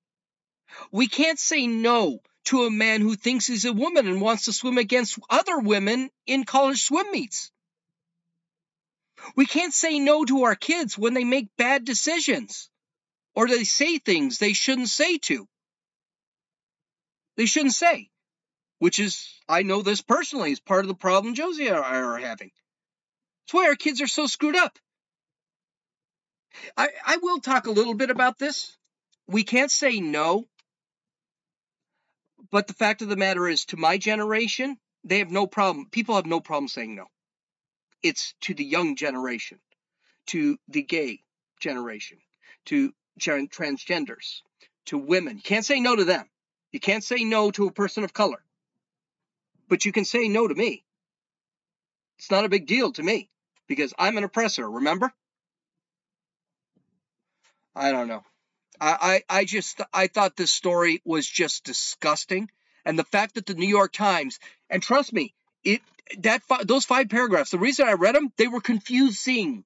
We 0.90 1.08
can't 1.08 1.38
say 1.38 1.66
no 1.66 2.20
to 2.46 2.64
a 2.64 2.70
man 2.70 3.00
who 3.00 3.16
thinks 3.16 3.46
he's 3.46 3.64
a 3.64 3.72
woman 3.72 4.06
and 4.06 4.20
wants 4.20 4.46
to 4.46 4.52
swim 4.52 4.78
against 4.78 5.18
other 5.30 5.58
women 5.58 6.10
in 6.26 6.44
college 6.44 6.82
swim 6.82 7.10
meets. 7.10 7.50
We 9.36 9.46
can't 9.46 9.72
say 9.72 9.98
no 9.98 10.24
to 10.24 10.44
our 10.44 10.54
kids 10.54 10.98
when 10.98 11.14
they 11.14 11.24
make 11.24 11.56
bad 11.56 11.84
decisions 11.84 12.68
or 13.34 13.48
they 13.48 13.64
say 13.64 13.98
things 13.98 14.38
they 14.38 14.52
shouldn't 14.52 14.88
say 14.88 15.18
to. 15.18 15.48
They 17.36 17.46
shouldn't 17.46 17.74
say, 17.74 18.10
which 18.78 18.98
is, 18.98 19.28
I 19.48 19.62
know 19.62 19.82
this 19.82 20.02
personally, 20.02 20.52
is 20.52 20.60
part 20.60 20.84
of 20.84 20.88
the 20.88 20.94
problem 20.94 21.34
Josie 21.34 21.66
and 21.66 21.78
I 21.78 21.96
are 21.96 22.18
having. 22.18 22.50
That's 23.44 23.54
why 23.54 23.68
our 23.68 23.76
kids 23.76 24.00
are 24.00 24.06
so 24.06 24.26
screwed 24.26 24.56
up. 24.56 24.78
I, 26.78 26.88
I 27.06 27.16
will 27.18 27.40
talk 27.40 27.66
a 27.66 27.72
little 27.72 27.94
bit 27.94 28.08
about 28.08 28.38
this. 28.38 28.74
We 29.26 29.44
can't 29.44 29.70
say 29.70 30.00
no, 30.00 30.48
but 32.50 32.66
the 32.66 32.72
fact 32.72 33.02
of 33.02 33.08
the 33.08 33.16
matter 33.16 33.46
is, 33.46 33.66
to 33.66 33.76
my 33.76 33.98
generation, 33.98 34.78
they 35.02 35.18
have 35.18 35.30
no 35.30 35.46
problem. 35.46 35.88
People 35.90 36.14
have 36.16 36.24
no 36.24 36.40
problem 36.40 36.68
saying 36.68 36.94
no. 36.94 37.06
It's 38.02 38.34
to 38.42 38.54
the 38.54 38.64
young 38.64 38.96
generation, 38.96 39.60
to 40.28 40.58
the 40.68 40.82
gay 40.82 41.20
generation, 41.60 42.18
to 42.66 42.94
transgenders, 43.20 44.40
to 44.86 44.96
women. 44.96 45.36
You 45.36 45.42
can't 45.42 45.64
say 45.66 45.80
no 45.80 45.96
to 45.96 46.04
them. 46.04 46.28
You 46.72 46.80
can't 46.80 47.04
say 47.04 47.24
no 47.24 47.50
to 47.50 47.66
a 47.66 47.72
person 47.72 48.04
of 48.04 48.14
color. 48.14 48.42
But 49.68 49.84
you 49.84 49.92
can 49.92 50.04
say 50.04 50.28
no 50.28 50.48
to 50.48 50.54
me. 50.54 50.84
It's 52.18 52.30
not 52.30 52.44
a 52.44 52.48
big 52.48 52.66
deal 52.66 52.92
to 52.92 53.02
me 53.02 53.28
because 53.68 53.94
I'm 53.98 54.16
an 54.16 54.24
oppressor, 54.24 54.68
remember? 54.68 55.12
I 57.74 57.92
don't 57.92 58.08
know. 58.08 58.22
I, 58.80 59.22
I, 59.30 59.40
I 59.40 59.44
just 59.44 59.80
I 59.92 60.06
thought 60.06 60.36
this 60.36 60.50
story 60.50 61.00
was 61.04 61.26
just 61.26 61.64
disgusting. 61.64 62.50
And 62.84 62.98
the 62.98 63.04
fact 63.04 63.34
that 63.34 63.46
the 63.46 63.54
New 63.54 63.68
York 63.68 63.92
Times, 63.92 64.38
and 64.68 64.82
trust 64.82 65.12
me, 65.12 65.34
it 65.64 65.80
that 66.18 66.42
those 66.64 66.84
five 66.84 67.08
paragraphs, 67.08 67.50
the 67.50 67.58
reason 67.58 67.88
I 67.88 67.92
read 67.92 68.14
them, 68.14 68.32
they 68.36 68.48
were 68.48 68.60
confusing 68.60 69.64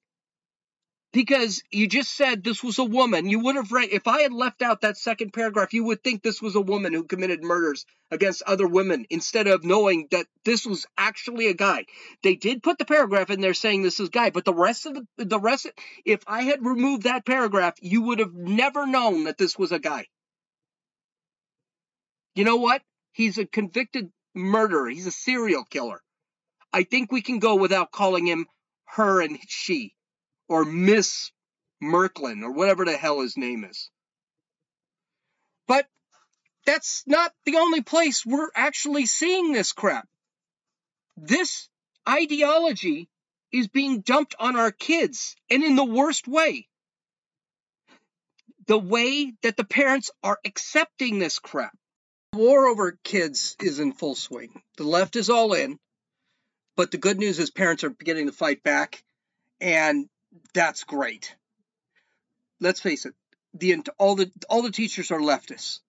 because 1.11 1.63
you 1.71 1.87
just 1.87 2.15
said 2.15 2.43
this 2.43 2.63
was 2.63 2.77
a 2.77 2.83
woman. 2.83 3.29
You 3.29 3.39
would 3.39 3.55
have 3.55 3.71
read, 3.71 3.89
if 3.91 4.07
I 4.07 4.21
had 4.21 4.31
left 4.31 4.61
out 4.61 4.81
that 4.81 4.97
second 4.97 5.33
paragraph, 5.33 5.73
you 5.73 5.83
would 5.85 6.03
think 6.03 6.21
this 6.21 6.41
was 6.41 6.55
a 6.55 6.61
woman 6.61 6.93
who 6.93 7.03
committed 7.03 7.43
murders 7.43 7.85
against 8.11 8.43
other 8.43 8.67
women 8.67 9.05
instead 9.09 9.47
of 9.47 9.63
knowing 9.63 10.07
that 10.11 10.27
this 10.45 10.65
was 10.65 10.85
actually 10.97 11.47
a 11.47 11.55
guy. 11.55 11.85
They 12.21 12.35
did 12.35 12.61
put 12.61 12.77
the 12.77 12.85
paragraph 12.85 13.31
in 13.31 13.41
there 13.41 13.55
saying 13.55 13.81
this 13.81 13.99
is 13.99 14.09
guy, 14.09 14.29
but 14.29 14.45
the 14.45 14.53
rest 14.53 14.85
of 14.85 14.99
the, 15.17 15.25
the 15.25 15.39
rest, 15.39 15.67
if 16.05 16.23
I 16.27 16.43
had 16.43 16.63
removed 16.63 17.03
that 17.03 17.25
paragraph, 17.25 17.73
you 17.81 18.03
would 18.03 18.19
have 18.19 18.33
never 18.33 18.85
known 18.85 19.23
that 19.23 19.37
this 19.37 19.57
was 19.57 19.71
a 19.71 19.79
guy. 19.79 20.05
You 22.35 22.43
know 22.43 22.57
what? 22.57 22.83
He's 23.13 23.39
a 23.39 23.45
convicted 23.45 24.11
murderer. 24.35 24.89
He's 24.89 25.07
a 25.07 25.11
serial 25.11 25.63
killer. 25.63 26.01
I 26.71 26.83
think 26.83 27.11
we 27.11 27.23
can 27.23 27.39
go 27.39 27.55
without 27.55 27.91
calling 27.91 28.27
him 28.27 28.45
her 28.85 29.21
and 29.21 29.39
she 29.47 29.95
or 30.49 30.65
Miss 30.65 31.31
Merklin 31.81 32.43
or 32.43 32.51
whatever 32.51 32.83
the 32.83 32.97
hell 32.97 33.21
his 33.21 33.37
name 33.37 33.63
is. 33.63 33.89
But 35.67 35.87
that's 36.65 37.03
not 37.07 37.31
the 37.45 37.57
only 37.57 37.81
place 37.81 38.25
we're 38.25 38.49
actually 38.55 39.05
seeing 39.05 39.53
this 39.53 39.71
crap. 39.71 40.07
This 41.15 41.69
ideology 42.07 43.07
is 43.51 43.67
being 43.67 44.01
dumped 44.01 44.35
on 44.39 44.55
our 44.55 44.71
kids 44.71 45.35
and 45.49 45.63
in 45.63 45.75
the 45.75 45.85
worst 45.85 46.27
way. 46.27 46.67
The 48.67 48.77
way 48.77 49.33
that 49.41 49.57
the 49.57 49.63
parents 49.63 50.11
are 50.23 50.39
accepting 50.45 51.19
this 51.19 51.39
crap. 51.39 51.75
War 52.33 52.67
over 52.67 52.97
kids 53.03 53.55
is 53.59 53.79
in 53.79 53.93
full 53.93 54.13
swing. 54.13 54.61
The 54.77 54.83
left 54.83 55.15
is 55.15 55.31
all 55.31 55.53
in, 55.53 55.79
but 56.75 56.91
the 56.91 56.97
good 56.97 57.17
news 57.17 57.39
is 57.39 57.49
parents 57.49 57.83
are 57.83 57.89
beginning 57.89 58.27
to 58.27 58.31
fight 58.31 58.61
back, 58.61 59.03
and 59.59 60.07
that's 60.53 60.83
great. 60.83 61.35
Let's 62.59 62.81
face 62.81 63.05
it, 63.05 63.13
the 63.53 63.81
all 63.97 64.15
the 64.15 64.31
all 64.49 64.61
the 64.61 64.71
teachers 64.71 65.11
are 65.11 65.19
leftists. 65.19 65.79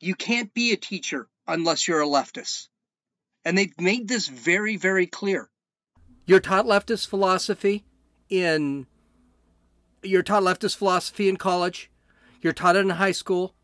You 0.00 0.14
can't 0.14 0.52
be 0.52 0.72
a 0.72 0.76
teacher 0.76 1.28
unless 1.46 1.86
you're 1.86 2.02
a 2.02 2.06
leftist. 2.06 2.68
And 3.44 3.56
they've 3.56 3.78
made 3.80 4.08
this 4.08 4.26
very, 4.26 4.76
very 4.76 5.06
clear. 5.06 5.48
You're 6.26 6.40
taught 6.40 6.66
leftist 6.66 7.06
philosophy 7.06 7.84
in 8.28 8.86
you're 10.02 10.22
taught 10.22 10.42
leftist 10.42 10.76
philosophy 10.76 11.28
in 11.28 11.36
college. 11.36 11.90
You're 12.40 12.52
taught 12.52 12.76
it 12.76 12.80
in 12.80 12.90
high 12.90 13.12
school. 13.12 13.54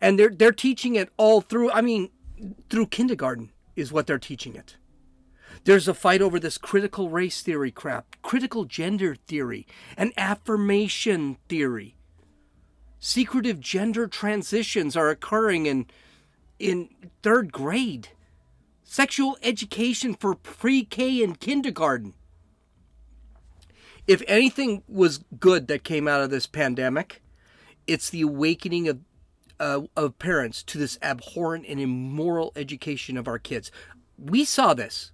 And 0.00 0.18
they're 0.18 0.30
they're 0.30 0.52
teaching 0.52 0.94
it 0.94 1.10
all 1.16 1.40
through 1.40 1.72
I 1.72 1.80
mean, 1.80 2.10
through 2.70 2.86
kindergarten 2.86 3.50
is 3.74 3.92
what 3.92 4.06
they're 4.06 4.18
teaching 4.18 4.54
it. 4.54 4.76
There's 5.64 5.88
a 5.88 5.94
fight 5.94 6.22
over 6.22 6.38
this 6.38 6.58
critical 6.58 7.10
race 7.10 7.42
theory 7.42 7.70
crap, 7.70 8.16
critical 8.22 8.64
gender 8.64 9.14
theory, 9.14 9.66
and 9.96 10.12
affirmation 10.16 11.36
theory. 11.48 11.96
Secretive 13.00 13.60
gender 13.60 14.06
transitions 14.08 14.96
are 14.96 15.10
occurring 15.10 15.66
in 15.66 15.86
in 16.58 16.88
third 17.22 17.52
grade. 17.52 18.08
Sexual 18.82 19.36
education 19.42 20.14
for 20.14 20.34
pre-K 20.34 21.22
and 21.22 21.38
kindergarten. 21.38 22.14
If 24.06 24.22
anything 24.26 24.82
was 24.88 25.18
good 25.38 25.68
that 25.68 25.84
came 25.84 26.08
out 26.08 26.22
of 26.22 26.30
this 26.30 26.46
pandemic, 26.46 27.22
it's 27.86 28.08
the 28.08 28.22
awakening 28.22 28.88
of 28.88 29.00
uh, 29.60 29.82
of 29.96 30.18
parents 30.18 30.62
to 30.62 30.78
this 30.78 30.98
abhorrent 31.02 31.66
and 31.68 31.80
immoral 31.80 32.52
education 32.56 33.16
of 33.16 33.28
our 33.28 33.38
kids. 33.38 33.70
We 34.16 34.44
saw 34.44 34.74
this 34.74 35.12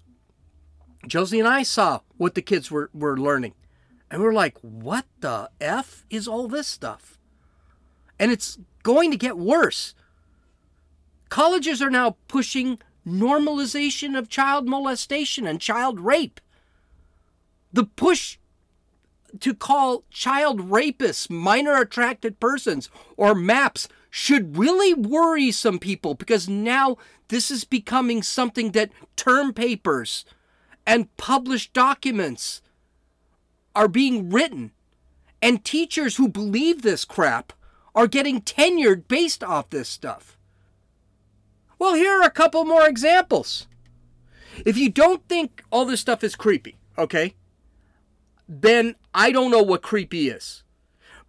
Josie 1.06 1.38
and 1.38 1.48
I 1.48 1.62
saw 1.62 2.00
what 2.16 2.34
the 2.34 2.42
kids 2.42 2.70
were, 2.70 2.90
were 2.92 3.16
learning. 3.16 3.54
And 4.10 4.22
we 4.22 4.28
are 4.28 4.32
like, 4.32 4.58
what 4.60 5.06
the 5.20 5.50
F 5.60 6.04
is 6.10 6.28
all 6.28 6.48
this 6.48 6.68
stuff? 6.68 7.18
And 8.18 8.30
it's 8.30 8.58
going 8.82 9.10
to 9.10 9.16
get 9.16 9.36
worse. 9.36 9.94
Colleges 11.28 11.82
are 11.82 11.90
now 11.90 12.16
pushing 12.28 12.78
normalization 13.06 14.16
of 14.16 14.28
child 14.28 14.68
molestation 14.68 15.46
and 15.46 15.60
child 15.60 16.00
rape. 16.00 16.40
The 17.72 17.84
push 17.84 18.38
to 19.40 19.54
call 19.54 20.04
child 20.10 20.70
rapists 20.70 21.28
minor 21.28 21.76
attracted 21.76 22.38
persons 22.38 22.88
or 23.16 23.34
MAPS 23.34 23.88
should 24.10 24.56
really 24.56 24.94
worry 24.94 25.50
some 25.50 25.80
people 25.80 26.14
because 26.14 26.48
now 26.48 26.96
this 27.28 27.50
is 27.50 27.64
becoming 27.64 28.22
something 28.22 28.70
that 28.70 28.92
term 29.16 29.52
papers 29.52 30.24
and 30.86 31.14
published 31.16 31.72
documents 31.72 32.62
are 33.74 33.88
being 33.88 34.30
written. 34.30 34.72
And 35.42 35.64
teachers 35.64 36.16
who 36.16 36.28
believe 36.28 36.82
this 36.82 37.04
crap 37.04 37.52
are 37.94 38.06
getting 38.06 38.40
tenured 38.40 39.08
based 39.08 39.44
off 39.44 39.70
this 39.70 39.88
stuff. 39.88 40.38
Well, 41.78 41.94
here 41.94 42.12
are 42.12 42.26
a 42.26 42.30
couple 42.30 42.64
more 42.64 42.88
examples. 42.88 43.66
If 44.64 44.78
you 44.78 44.88
don't 44.88 45.26
think 45.28 45.62
all 45.70 45.84
this 45.84 46.00
stuff 46.00 46.24
is 46.24 46.36
creepy, 46.36 46.78
okay, 46.96 47.34
then 48.48 48.94
I 49.12 49.32
don't 49.32 49.50
know 49.50 49.62
what 49.62 49.82
creepy 49.82 50.28
is. 50.28 50.62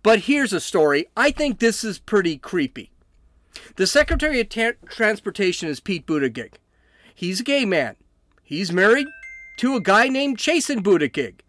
But 0.03 0.21
here's 0.21 0.53
a 0.53 0.59
story. 0.59 1.07
I 1.17 1.31
think 1.31 1.59
this 1.59 1.83
is 1.83 1.97
pretty 1.97 2.37
creepy. 2.37 2.91
The 3.75 3.87
Secretary 3.87 4.39
of 4.39 4.49
Transportation 4.49 5.67
is 5.67 5.79
Pete 5.79 6.05
Buttigieg. 6.05 6.53
He's 7.13 7.39
a 7.39 7.43
gay 7.43 7.65
man. 7.65 7.95
He's 8.43 8.71
married 8.71 9.07
to 9.57 9.75
a 9.75 9.81
guy 9.81 10.07
named 10.07 10.37
Chasten 10.37 10.83
Buttigieg. 10.83 11.41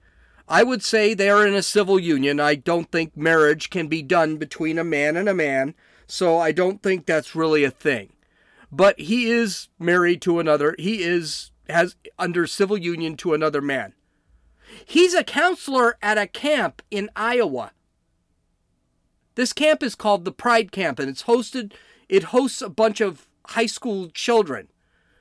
I 0.49 0.63
would 0.63 0.83
say 0.83 1.13
they 1.13 1.29
are 1.29 1.47
in 1.47 1.55
a 1.55 1.63
civil 1.63 1.99
union. 1.99 2.39
I 2.39 2.55
don't 2.55 2.91
think 2.91 3.17
marriage 3.17 3.69
can 3.71 3.89
be 3.89 4.03
done 4.03 4.37
between 4.37 4.79
a 4.79 4.85
man 4.85 5.17
and 5.17 5.29
a 5.29 5.35
man, 5.35 5.75
so 6.07 6.39
I 6.39 6.53
don't 6.53 6.83
think 6.83 7.05
that's 7.05 7.35
really 7.35 7.65
a 7.65 7.71
thing. 7.71 8.13
But 8.71 9.01
he 9.01 9.31
is 9.31 9.69
married 9.79 10.23
to 10.23 10.39
another. 10.39 10.77
He 10.79 11.03
is 11.03 11.51
has 11.69 11.97
under 12.17 12.47
civil 12.47 12.79
union 12.79 13.17
to 13.17 13.35
another 13.35 13.61
man. 13.61 13.93
He's 14.85 15.15
a 15.15 15.25
counselor 15.25 15.99
at 16.01 16.19
a 16.19 16.29
camp 16.29 16.81
in 16.91 17.11
Iowa. 17.17 17.73
This 19.35 19.53
camp 19.53 19.83
is 19.83 19.95
called 19.95 20.25
the 20.25 20.33
Pride 20.33 20.71
Camp 20.71 20.99
and 20.99 21.09
it's 21.09 21.25
hosted 21.25 21.73
it 22.09 22.25
hosts 22.25 22.63
a 22.63 22.69
bunch 22.69 23.01
of 23.01 23.27
high 23.49 23.67
school 23.67 24.09
children 24.11 24.69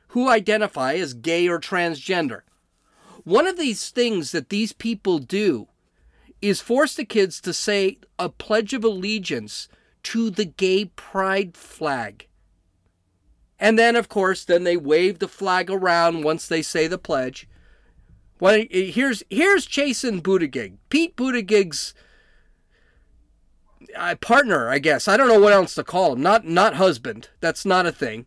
who 0.10 0.30
identify 0.30 0.94
as 0.94 1.14
gay 1.14 1.48
or 1.48 1.60
transgender. 1.60 2.42
One 3.26 3.48
of 3.48 3.58
these 3.58 3.90
things 3.90 4.32
that 4.32 4.50
these 4.50 4.72
people 4.72 5.18
do 5.18 5.68
is 6.42 6.62
force 6.62 6.96
the 6.96 7.06
kids 7.06 7.42
to 7.42 7.54
say 7.54 7.98
a 8.20 8.30
pledge 8.30 8.72
of 8.72 8.84
allegiance 8.84 9.68
to 10.04 10.30
the 10.30 10.46
gay 10.46 10.86
pride 10.86 11.58
flag. 11.58 12.28
And 13.60 13.80
then, 13.80 13.96
of 13.96 14.10
course, 14.10 14.46
then 14.46 14.64
they 14.64 14.78
wave 14.78 15.18
the 15.18 15.28
flag 15.28 15.72
around 15.72 16.24
once 16.24 16.48
they 16.48 16.62
say 16.62 16.86
the 16.86 17.00
pledge. 17.00 17.50
Well, 18.40 18.64
here's 18.70 19.24
here's 19.30 19.66
Chasten 19.66 20.22
Buttigieg, 20.22 20.74
Pete 20.90 21.16
Buttigieg's 21.16 21.96
uh, 23.96 24.16
partner, 24.16 24.70
I 24.70 24.78
guess. 24.78 25.08
I 25.08 25.18
don't 25.18 25.30
know 25.30 25.40
what 25.40 25.54
else 25.54 25.74
to 25.76 25.84
call 25.84 26.14
him. 26.14 26.22
Not 26.22 26.46
not 26.46 26.76
husband. 26.76 27.30
That's 27.40 27.66
not 27.66 27.88
a 27.88 27.92
thing. 27.92 28.26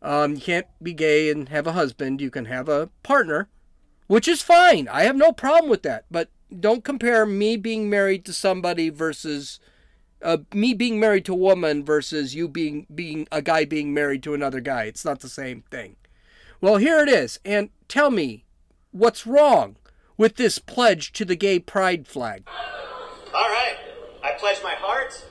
Um, 0.00 0.34
you 0.34 0.40
can't 0.40 0.66
be 0.80 0.92
gay 0.92 1.28
and 1.28 1.48
have 1.48 1.66
a 1.66 1.72
husband. 1.72 2.20
You 2.20 2.30
can 2.30 2.44
have 2.44 2.68
a 2.68 2.90
partner 3.02 3.48
which 4.08 4.26
is 4.26 4.42
fine. 4.42 4.88
I 4.88 5.02
have 5.04 5.16
no 5.16 5.32
problem 5.32 5.70
with 5.70 5.84
that. 5.84 6.04
But 6.10 6.30
don't 6.58 6.82
compare 6.82 7.24
me 7.24 7.56
being 7.56 7.88
married 7.88 8.24
to 8.24 8.32
somebody 8.32 8.88
versus 8.88 9.60
uh, 10.20 10.38
me 10.52 10.74
being 10.74 10.98
married 10.98 11.24
to 11.26 11.32
a 11.32 11.36
woman 11.36 11.84
versus 11.84 12.34
you 12.34 12.48
being 12.48 12.86
being 12.92 13.28
a 13.30 13.40
guy 13.40 13.64
being 13.64 13.94
married 13.94 14.24
to 14.24 14.34
another 14.34 14.60
guy. 14.60 14.84
It's 14.84 15.04
not 15.04 15.20
the 15.20 15.28
same 15.28 15.62
thing. 15.70 15.96
Well, 16.60 16.78
here 16.78 16.98
it 16.98 17.08
is. 17.08 17.38
And 17.44 17.70
tell 17.86 18.10
me 18.10 18.44
what's 18.90 19.26
wrong 19.26 19.76
with 20.16 20.36
this 20.36 20.58
pledge 20.58 21.12
to 21.12 21.24
the 21.24 21.36
gay 21.36 21.60
pride 21.60 22.08
flag. 22.08 22.48
All 23.32 23.48
right. 23.48 23.76
I 24.24 24.32
pledge 24.32 24.60
my 24.64 24.74
heart. 24.74 25.24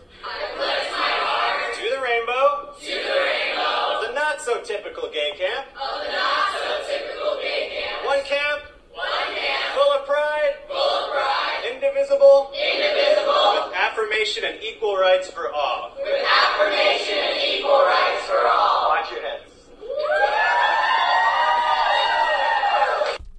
indivisible, 12.17 12.51
indivisible, 12.53 13.65
with 13.65 13.75
affirmation 13.75 14.43
and 14.45 14.62
equal 14.63 14.97
rights 14.97 15.29
for 15.29 15.51
all. 15.51 15.91
With 15.97 16.25
affirmation 16.25 17.17
and 17.17 17.38
equal 17.43 17.83
rights 17.83 18.25
for 18.25 18.47
all. 18.47 18.89
Watch 18.89 19.12
your 19.12 19.21
heads. 19.21 19.43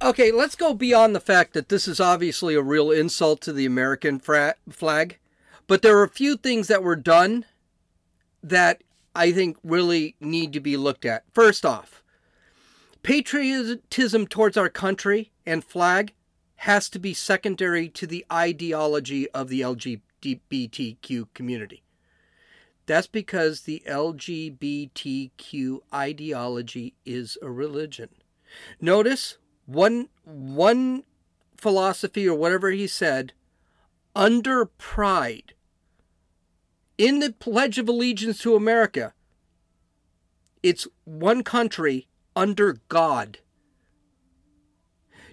Okay, 0.00 0.30
let's 0.30 0.54
go 0.54 0.74
beyond 0.74 1.14
the 1.14 1.20
fact 1.20 1.54
that 1.54 1.68
this 1.68 1.88
is 1.88 1.98
obviously 2.00 2.54
a 2.54 2.62
real 2.62 2.90
insult 2.90 3.40
to 3.42 3.52
the 3.52 3.66
American 3.66 4.20
fra- 4.20 4.54
flag, 4.70 5.18
but 5.66 5.82
there 5.82 5.98
are 5.98 6.04
a 6.04 6.08
few 6.08 6.36
things 6.36 6.68
that 6.68 6.84
were 6.84 6.96
done 6.96 7.44
that 8.42 8.82
I 9.14 9.32
think 9.32 9.56
really 9.64 10.14
need 10.20 10.52
to 10.52 10.60
be 10.60 10.76
looked 10.76 11.04
at. 11.04 11.24
First 11.34 11.66
off, 11.66 12.02
patriotism 13.02 14.28
towards 14.28 14.56
our 14.56 14.68
country 14.68 15.32
and 15.44 15.64
flag 15.64 16.12
has 16.62 16.88
to 16.90 16.98
be 16.98 17.14
secondary 17.14 17.88
to 17.88 18.06
the 18.06 18.26
ideology 18.32 19.30
of 19.30 19.48
the 19.48 19.60
LGBTQ 19.60 21.28
community. 21.34 21.82
That's 22.86 23.06
because 23.06 23.62
the 23.62 23.82
LGBTQ 23.86 25.80
ideology 25.92 26.94
is 27.04 27.38
a 27.42 27.50
religion. 27.50 28.08
Notice 28.80 29.38
one 29.66 30.08
one 30.24 31.04
philosophy 31.56 32.28
or 32.28 32.34
whatever 32.34 32.70
he 32.70 32.86
said 32.86 33.32
under 34.14 34.64
pride 34.64 35.54
in 36.96 37.18
the 37.18 37.32
pledge 37.32 37.78
of 37.78 37.88
allegiance 37.88 38.38
to 38.38 38.54
America 38.54 39.12
it's 40.62 40.86
one 41.04 41.42
country 41.42 42.08
under 42.34 42.78
God. 42.88 43.38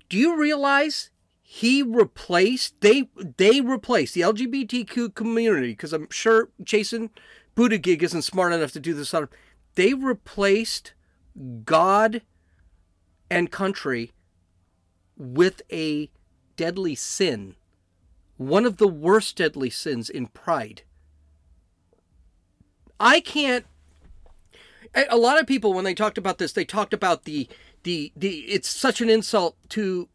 Do 0.09 0.17
you 0.17 0.37
realize 0.37 1.09
he 1.47 1.83
replaced 1.83 2.81
they 2.81 3.07
they 3.37 3.61
replaced 3.61 4.15
the 4.15 4.21
LGBTQ 4.21 5.13
community 5.13 5.73
because 5.73 5.93
I'm 5.93 6.09
sure 6.09 6.49
Jason 6.63 7.11
Buttigieg 7.55 8.01
isn't 8.01 8.23
smart 8.23 8.51
enough 8.51 8.71
to 8.71 8.79
do 8.79 8.95
this 8.95 9.13
on 9.13 9.29
they 9.75 9.93
replaced 9.93 10.93
God 11.63 12.23
and 13.29 13.51
country 13.51 14.11
with 15.15 15.61
a 15.71 16.09
deadly 16.57 16.95
sin, 16.95 17.55
one 18.37 18.65
of 18.65 18.77
the 18.77 18.87
worst 18.87 19.35
deadly 19.37 19.69
sins 19.69 20.09
in 20.09 20.25
pride. 20.27 20.81
I 22.99 23.19
can't. 23.19 23.67
A 25.09 25.17
lot 25.17 25.39
of 25.39 25.45
people, 25.45 25.73
when 25.73 25.85
they 25.85 25.93
talked 25.93 26.17
about 26.17 26.39
this, 26.39 26.53
they 26.53 26.65
talked 26.65 26.93
about 26.93 27.25
the 27.25 27.47
the 27.83 28.11
the. 28.15 28.39
It's 28.45 28.67
such 28.69 28.99
an 28.99 29.11
insult 29.11 29.57
to 29.69 30.09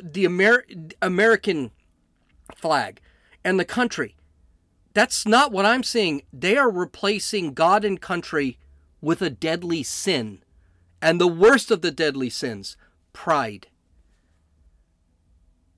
the 0.00 0.24
Amer- 0.24 0.64
American 1.00 1.70
flag 2.54 3.00
and 3.44 3.58
the 3.58 3.64
country. 3.64 4.16
That's 4.92 5.26
not 5.26 5.52
what 5.52 5.66
I'm 5.66 5.82
saying. 5.82 6.22
They 6.32 6.56
are 6.56 6.70
replacing 6.70 7.54
God 7.54 7.84
and 7.84 8.00
country 8.00 8.58
with 9.00 9.20
a 9.20 9.30
deadly 9.30 9.82
sin. 9.82 10.42
And 11.02 11.20
the 11.20 11.26
worst 11.26 11.70
of 11.70 11.82
the 11.82 11.90
deadly 11.90 12.30
sins, 12.30 12.76
pride. 13.12 13.66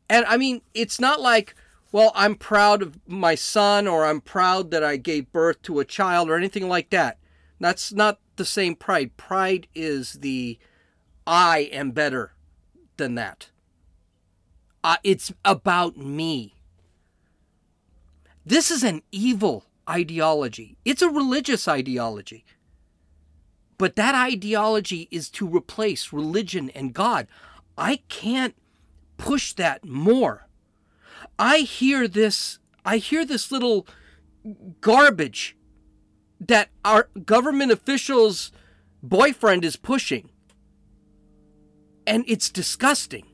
And 0.08 0.24
I 0.26 0.36
mean, 0.36 0.62
it's 0.74 1.00
not 1.00 1.20
like, 1.20 1.54
well, 1.90 2.12
I'm 2.14 2.36
proud 2.36 2.82
of 2.82 2.98
my 3.08 3.34
son 3.34 3.88
or 3.88 4.04
I'm 4.04 4.20
proud 4.20 4.70
that 4.70 4.84
I 4.84 4.96
gave 4.96 5.32
birth 5.32 5.62
to 5.62 5.80
a 5.80 5.84
child 5.84 6.30
or 6.30 6.36
anything 6.36 6.68
like 6.68 6.90
that. 6.90 7.18
That's 7.58 7.92
not 7.92 8.20
the 8.36 8.44
same 8.44 8.76
pride. 8.76 9.16
Pride 9.16 9.66
is 9.74 10.14
the 10.14 10.58
I 11.26 11.70
am 11.72 11.90
better 11.90 12.34
than 12.96 13.14
that. 13.16 13.48
Uh, 14.83 14.97
it's 15.02 15.33
about 15.45 15.97
me. 15.97 16.54
This 18.45 18.71
is 18.71 18.85
an 18.85 19.02
evil 19.11 19.64
ideology. 19.88 20.76
It's 20.85 21.02
a 21.02 21.09
religious 21.09 21.66
ideology. 21.66 22.45
But 23.78 23.97
that 23.97 24.14
ideology 24.14 25.09
is 25.11 25.28
to 25.30 25.47
replace 25.47 26.12
religion 26.12 26.71
and 26.71 26.95
God. 26.95 27.26
I 27.76 28.00
can't 28.08 28.54
push 29.17 29.52
that 29.54 29.84
more. 29.84 30.47
I 31.39 31.58
hear 31.58 32.08
this 32.08 32.58
I 32.84 32.99
hear 32.99 33.25
this 33.25 33.50
little 33.50 33.86
garbage 34.80 35.56
that 36.41 36.69
our 36.84 37.08
government 37.25 37.73
officials 37.73 38.52
boyfriend 39.02 39.65
is 39.65 39.76
pushing. 39.76 40.30
And 42.06 42.25
it's 42.28 42.50
disgusting. 42.50 43.26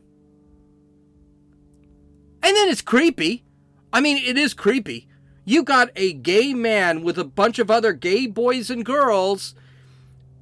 And 2.42 2.56
then 2.56 2.68
it's 2.68 2.82
creepy. 2.82 3.44
I 3.92 4.00
mean, 4.00 4.18
it 4.18 4.36
is 4.36 4.54
creepy. 4.54 5.08
You 5.44 5.62
got 5.62 5.90
a 5.96 6.12
gay 6.12 6.54
man 6.54 7.02
with 7.02 7.18
a 7.18 7.24
bunch 7.24 7.58
of 7.58 7.70
other 7.70 7.92
gay 7.92 8.26
boys 8.26 8.70
and 8.70 8.84
girls 8.84 9.54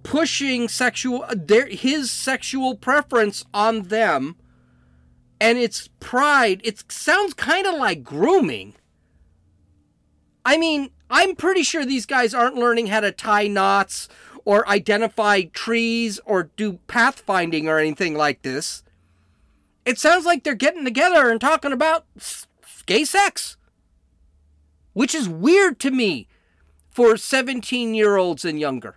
pushing 0.02 0.68
sexual 0.68 1.24
uh, 1.24 1.34
their 1.36 1.66
his 1.66 2.10
sexual 2.10 2.74
preference 2.74 3.44
on 3.52 3.82
them 3.84 4.36
and 5.40 5.58
it's 5.58 5.88
pride 6.00 6.60
it 6.64 6.90
sounds 6.90 7.34
kind 7.34 7.66
of 7.66 7.74
like 7.74 8.02
grooming 8.02 8.74
i 10.44 10.56
mean 10.56 10.90
i'm 11.10 11.36
pretty 11.36 11.62
sure 11.62 11.84
these 11.84 12.06
guys 12.06 12.32
aren't 12.32 12.56
learning 12.56 12.86
how 12.86 13.00
to 13.00 13.12
tie 13.12 13.46
knots 13.46 14.08
or 14.44 14.66
identify 14.68 15.42
trees 15.42 16.18
or 16.24 16.44
do 16.56 16.78
pathfinding 16.88 17.66
or 17.66 17.78
anything 17.78 18.14
like 18.14 18.40
this 18.42 18.82
it 19.84 19.98
sounds 19.98 20.24
like 20.24 20.44
they're 20.44 20.54
getting 20.54 20.84
together 20.84 21.30
and 21.30 21.40
talking 21.40 21.72
about 21.72 22.04
gay 22.86 23.04
sex 23.04 23.56
which 24.92 25.14
is 25.14 25.28
weird 25.28 25.78
to 25.78 25.90
me 25.90 26.28
for 26.90 27.16
17 27.16 27.94
year 27.94 28.16
olds 28.16 28.44
and 28.44 28.58
younger 28.58 28.96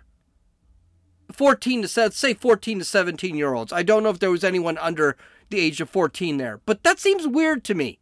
14 1.32 1.82
to 1.82 1.88
say 1.88 2.34
14 2.34 2.78
to 2.78 2.84
17 2.84 3.36
year 3.36 3.54
olds. 3.54 3.72
I 3.72 3.82
don't 3.82 4.02
know 4.02 4.10
if 4.10 4.18
there 4.18 4.30
was 4.30 4.44
anyone 4.44 4.78
under 4.78 5.16
the 5.50 5.60
age 5.60 5.80
of 5.80 5.90
14 5.90 6.36
there, 6.36 6.60
but 6.64 6.82
that 6.84 6.98
seems 6.98 7.26
weird 7.26 7.64
to 7.64 7.74
me. 7.74 7.98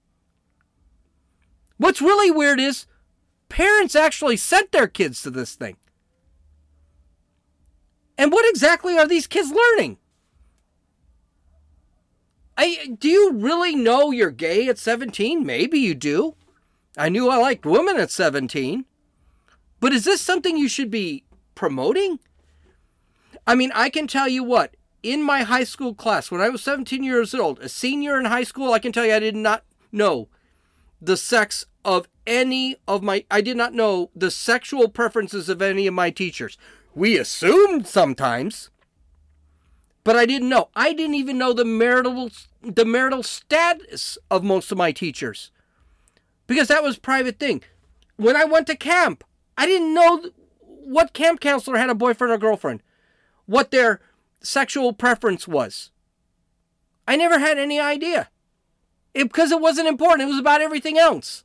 What's 1.79 2.03
really 2.03 2.31
weird 2.31 2.61
is 2.61 2.87
parents 3.49 3.97
actually 3.97 4.37
sent 4.37 4.73
their 4.73 4.87
kids 4.87 5.23
to 5.23 5.31
this 5.31 5.55
thing. 5.55 5.77
And 8.17 8.31
what 8.31 8.49
exactly 8.49 8.99
are 8.99 9.09
these 9.09 9.27
kids 9.27 9.51
learning? 9.51 9.99
I 12.57 12.97
do 12.99 13.09
you 13.09 13.33
really 13.33 13.75
know 13.75 14.11
you're 14.11 14.31
gay 14.31 14.69
at 14.69 14.79
17? 14.79 15.45
Maybe 15.45 15.79
you 15.79 15.95
do. 15.95 16.35
I 16.97 17.09
knew 17.09 17.29
I 17.29 17.37
liked 17.37 17.65
women 17.65 17.97
at 17.99 18.11
17. 18.11 18.85
But 19.81 19.93
is 19.93 20.05
this 20.05 20.21
something 20.21 20.57
you 20.57 20.69
should 20.69 20.91
be 20.91 21.25
promoting? 21.55 22.21
I 23.47 23.55
mean, 23.55 23.73
I 23.75 23.91
can 23.91 24.07
tell 24.07 24.29
you 24.29 24.45
what, 24.45 24.77
in 25.03 25.23
my 25.23 25.43
high 25.43 25.65
school 25.65 25.95
class, 25.95 26.31
when 26.31 26.41
I 26.41 26.49
was 26.49 26.63
17 26.63 27.03
years 27.03 27.35
old, 27.35 27.59
a 27.59 27.69
senior 27.69 28.19
in 28.19 28.27
high 28.27 28.45
school, 28.45 28.73
I 28.73 28.79
can 28.79 28.93
tell 28.93 29.05
you 29.05 29.15
I 29.15 29.19
did 29.19 29.35
not 29.35 29.65
know 29.91 30.29
the 31.01 31.17
sex 31.17 31.67
of 31.85 32.07
any 32.27 32.77
of 32.87 33.03
my, 33.03 33.25
I 33.31 33.41
did 33.41 33.57
not 33.57 33.75
know 33.75 34.11
the 34.15 34.31
sexual 34.31 34.89
preferences 34.89 35.49
of 35.49 35.61
any 35.61 35.87
of 35.89 35.95
my 35.95 36.11
teachers. 36.11 36.57
We 36.95 37.19
assumed 37.19 37.87
sometimes, 37.89 38.71
but 40.05 40.17
I 40.17 40.27
didn't 40.27 40.49
know. 40.49 40.69
I 40.75 40.93
didn't 40.93 41.15
even 41.15 41.39
know 41.39 41.53
the 41.53 41.65
marital, 41.65 42.31
the 42.63 42.85
marital 42.85 43.23
status 43.23 44.19
of 44.31 44.43
most 44.43 44.73
of 44.73 44.79
my 44.79 44.93
teachers 44.93 45.51
because 46.47 46.69
that 46.69 46.83
was 46.83 46.99
private 46.99 47.39
thing. 47.39 47.63
When 48.17 48.37
I 48.37 48.45
went 48.45 48.67
to 48.69 48.77
camp, 48.77 49.25
I 49.57 49.67
didn't 49.67 49.95
know 49.95 50.31
what 50.61 51.13
camp 51.13 51.41
counselor 51.41 51.79
had 51.79 51.91
a 51.91 51.95
boyfriend 51.95 52.33
or 52.33 52.39
girlfriend 52.39 52.83
what 53.47 53.71
their 53.71 54.01
sexual 54.41 54.93
preference 54.93 55.47
was. 55.47 55.91
I 57.07 57.17
never 57.17 57.39
had 57.39 57.59
any 57.59 57.81
idea. 57.81 58.29
It, 59.15 59.25
because 59.25 59.51
it 59.51 59.61
wasn't 59.61 59.89
important. 59.89 60.23
It 60.23 60.33
was 60.33 60.39
about 60.39 60.63
everything 60.63 60.99
else. 60.99 61.45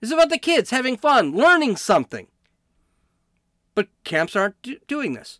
It 0.00 0.06
was 0.06 0.12
about 0.12 0.30
the 0.30 0.38
kids 0.38 0.70
having 0.70 0.96
fun, 0.96 1.32
learning 1.32 1.76
something. 1.76 2.26
But 3.74 3.88
camps 4.04 4.34
aren't 4.34 4.60
do- 4.62 4.78
doing 4.88 5.12
this. 5.12 5.38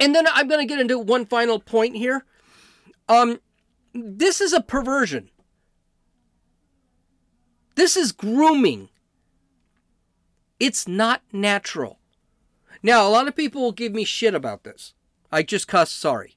And 0.00 0.14
then 0.14 0.26
I'm 0.32 0.48
going 0.48 0.60
to 0.60 0.72
get 0.72 0.80
into 0.80 0.98
one 0.98 1.26
final 1.26 1.58
point 1.58 1.96
here. 1.96 2.24
Um, 3.08 3.40
this 3.92 4.40
is 4.40 4.52
a 4.52 4.60
perversion. 4.60 5.30
This 7.76 7.96
is 7.96 8.12
grooming. 8.12 8.88
It's 10.58 10.88
not 10.88 11.22
natural. 11.32 11.98
Now, 12.82 13.06
a 13.06 13.10
lot 13.10 13.28
of 13.28 13.36
people 13.36 13.62
will 13.62 13.72
give 13.72 13.92
me 13.92 14.04
shit 14.04 14.34
about 14.34 14.64
this. 14.64 14.94
I 15.32 15.42
just 15.42 15.68
cuss, 15.68 15.90
sorry. 15.90 16.36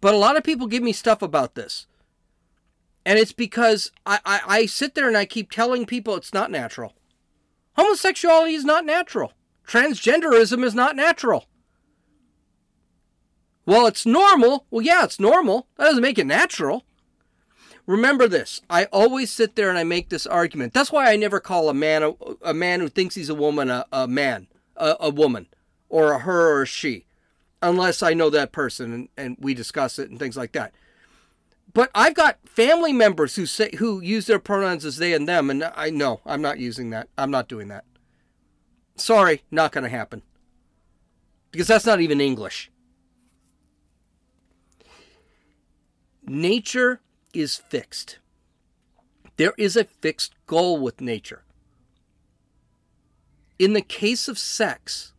But 0.00 0.14
a 0.14 0.18
lot 0.18 0.36
of 0.36 0.44
people 0.44 0.66
give 0.66 0.82
me 0.82 0.92
stuff 0.92 1.22
about 1.22 1.54
this. 1.54 1.86
And 3.04 3.18
it's 3.18 3.32
because 3.32 3.90
I, 4.04 4.20
I, 4.24 4.40
I 4.46 4.66
sit 4.66 4.94
there 4.94 5.08
and 5.08 5.16
I 5.16 5.24
keep 5.24 5.50
telling 5.50 5.86
people 5.86 6.16
it's 6.16 6.34
not 6.34 6.50
natural. 6.50 6.94
Homosexuality 7.76 8.54
is 8.54 8.64
not 8.64 8.84
natural. 8.84 9.32
Transgenderism 9.66 10.64
is 10.64 10.74
not 10.74 10.96
natural. 10.96 11.46
Well, 13.64 13.86
it's 13.86 14.04
normal. 14.04 14.66
Well, 14.70 14.82
yeah, 14.82 15.04
it's 15.04 15.20
normal. 15.20 15.68
That 15.76 15.84
doesn't 15.84 16.02
make 16.02 16.18
it 16.18 16.26
natural. 16.26 16.84
Remember 17.86 18.28
this. 18.28 18.60
I 18.70 18.84
always 18.86 19.30
sit 19.30 19.56
there 19.56 19.68
and 19.68 19.78
I 19.78 19.84
make 19.84 20.08
this 20.08 20.26
argument. 20.26 20.72
That's 20.72 20.92
why 20.92 21.10
I 21.12 21.16
never 21.16 21.40
call 21.40 21.68
a 21.68 21.74
man 21.74 22.02
a, 22.02 22.12
a 22.42 22.54
man 22.54 22.80
who 22.80 22.88
thinks 22.88 23.14
he's 23.14 23.28
a 23.28 23.34
woman 23.34 23.70
a, 23.70 23.84
a 23.92 24.06
man 24.06 24.46
a, 24.76 24.96
a 25.00 25.10
woman 25.10 25.48
or 25.88 26.12
a 26.12 26.18
her 26.20 26.52
or 26.56 26.62
a 26.62 26.66
she, 26.66 27.06
unless 27.60 28.02
I 28.02 28.14
know 28.14 28.30
that 28.30 28.52
person 28.52 28.92
and, 28.92 29.08
and 29.16 29.36
we 29.40 29.52
discuss 29.52 29.98
it 29.98 30.10
and 30.10 30.18
things 30.18 30.36
like 30.36 30.52
that. 30.52 30.72
but 31.74 31.90
I've 31.94 32.14
got 32.14 32.38
family 32.48 32.92
members 32.92 33.36
who 33.36 33.46
say 33.46 33.70
who 33.78 34.00
use 34.00 34.26
their 34.26 34.38
pronouns 34.38 34.84
as 34.84 34.96
they 34.98 35.12
and 35.14 35.28
them, 35.28 35.50
and 35.50 35.64
I 35.74 35.90
know 35.90 36.20
I'm 36.26 36.42
not 36.42 36.58
using 36.58 36.90
that. 36.90 37.08
I'm 37.16 37.30
not 37.30 37.48
doing 37.48 37.68
that. 37.68 37.84
Sorry, 38.96 39.42
not 39.50 39.72
going 39.72 39.84
to 39.84 39.90
happen. 39.90 40.22
Because 41.50 41.66
that's 41.66 41.86
not 41.86 42.00
even 42.00 42.20
English. 42.20 42.70
Nature 46.34 47.02
is 47.34 47.58
fixed. 47.58 48.18
There 49.36 49.52
is 49.58 49.76
a 49.76 49.84
fixed 49.84 50.32
goal 50.46 50.78
with 50.78 50.98
nature. 50.98 51.42
In 53.58 53.74
the 53.74 53.82
case 53.82 54.28
of 54.28 54.38
sex, 54.38 55.12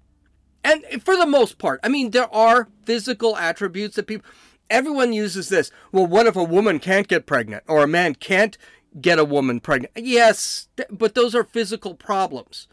and 0.63 0.83
for 1.03 1.15
the 1.15 1.27
most 1.27 1.59
part, 1.59 1.79
I 1.83 1.87
mean, 1.87 2.09
there 2.09 2.33
are 2.33 2.67
physical 2.85 3.37
attributes 3.37 3.95
that 3.95 4.07
people, 4.07 4.27
everyone 4.71 5.13
uses 5.13 5.49
this. 5.49 5.69
Well, 5.91 6.07
what 6.07 6.25
if 6.25 6.35
a 6.35 6.43
woman 6.43 6.79
can't 6.79 7.07
get 7.07 7.27
pregnant 7.27 7.63
or 7.67 7.83
a 7.83 7.87
man 7.87 8.15
can't 8.15 8.57
get 8.99 9.19
a 9.19 9.23
woman 9.23 9.59
pregnant? 9.59 9.93
Yes, 9.95 10.67
but 10.89 11.13
those 11.13 11.35
are 11.35 11.43
physical 11.43 11.93
problems. 11.93 12.67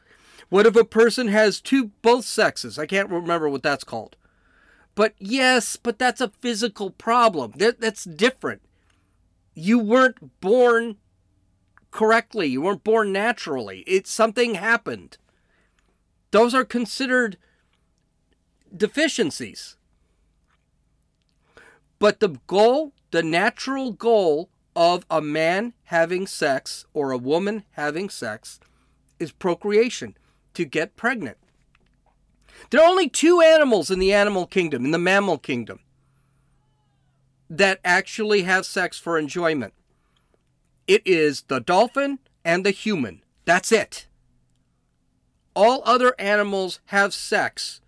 What 0.48 0.64
if 0.64 0.76
a 0.76 0.84
person 0.84 1.28
has 1.28 1.60
two 1.60 1.90
both 2.00 2.24
sexes? 2.24 2.78
I 2.78 2.86
can't 2.86 3.10
remember 3.10 3.50
what 3.50 3.62
that's 3.62 3.84
called. 3.84 4.16
But 5.00 5.14
yes, 5.18 5.76
but 5.76 5.98
that's 5.98 6.20
a 6.20 6.28
physical 6.42 6.90
problem. 6.90 7.54
That, 7.56 7.80
that's 7.80 8.04
different. 8.04 8.60
You 9.54 9.78
weren't 9.78 10.38
born 10.42 10.98
correctly. 11.90 12.48
You 12.48 12.60
weren't 12.60 12.84
born 12.84 13.10
naturally. 13.10 13.78
It's 13.86 14.10
something 14.10 14.56
happened. 14.56 15.16
Those 16.32 16.54
are 16.54 16.66
considered 16.66 17.38
deficiencies. 18.76 19.78
But 21.98 22.20
the 22.20 22.38
goal, 22.46 22.92
the 23.10 23.22
natural 23.22 23.92
goal 23.92 24.50
of 24.76 25.06
a 25.08 25.22
man 25.22 25.72
having 25.84 26.26
sex 26.26 26.84
or 26.92 27.10
a 27.10 27.16
woman 27.16 27.64
having 27.70 28.10
sex 28.10 28.60
is 29.18 29.32
procreation, 29.32 30.18
to 30.52 30.66
get 30.66 30.96
pregnant. 30.96 31.38
There 32.70 32.80
are 32.80 32.88
only 32.88 33.08
two 33.08 33.40
animals 33.40 33.90
in 33.90 33.98
the 33.98 34.12
animal 34.12 34.46
kingdom, 34.46 34.84
in 34.84 34.90
the 34.90 34.98
mammal 34.98 35.38
kingdom, 35.38 35.80
that 37.48 37.80
actually 37.84 38.42
have 38.42 38.66
sex 38.66 38.98
for 38.98 39.18
enjoyment. 39.18 39.74
It 40.86 41.02
is 41.04 41.42
the 41.42 41.60
dolphin 41.60 42.18
and 42.44 42.64
the 42.64 42.70
human. 42.70 43.22
That's 43.44 43.72
it. 43.72 44.06
All 45.54 45.82
other 45.84 46.14
animals 46.18 46.80
have 46.86 47.12
sex 47.12 47.80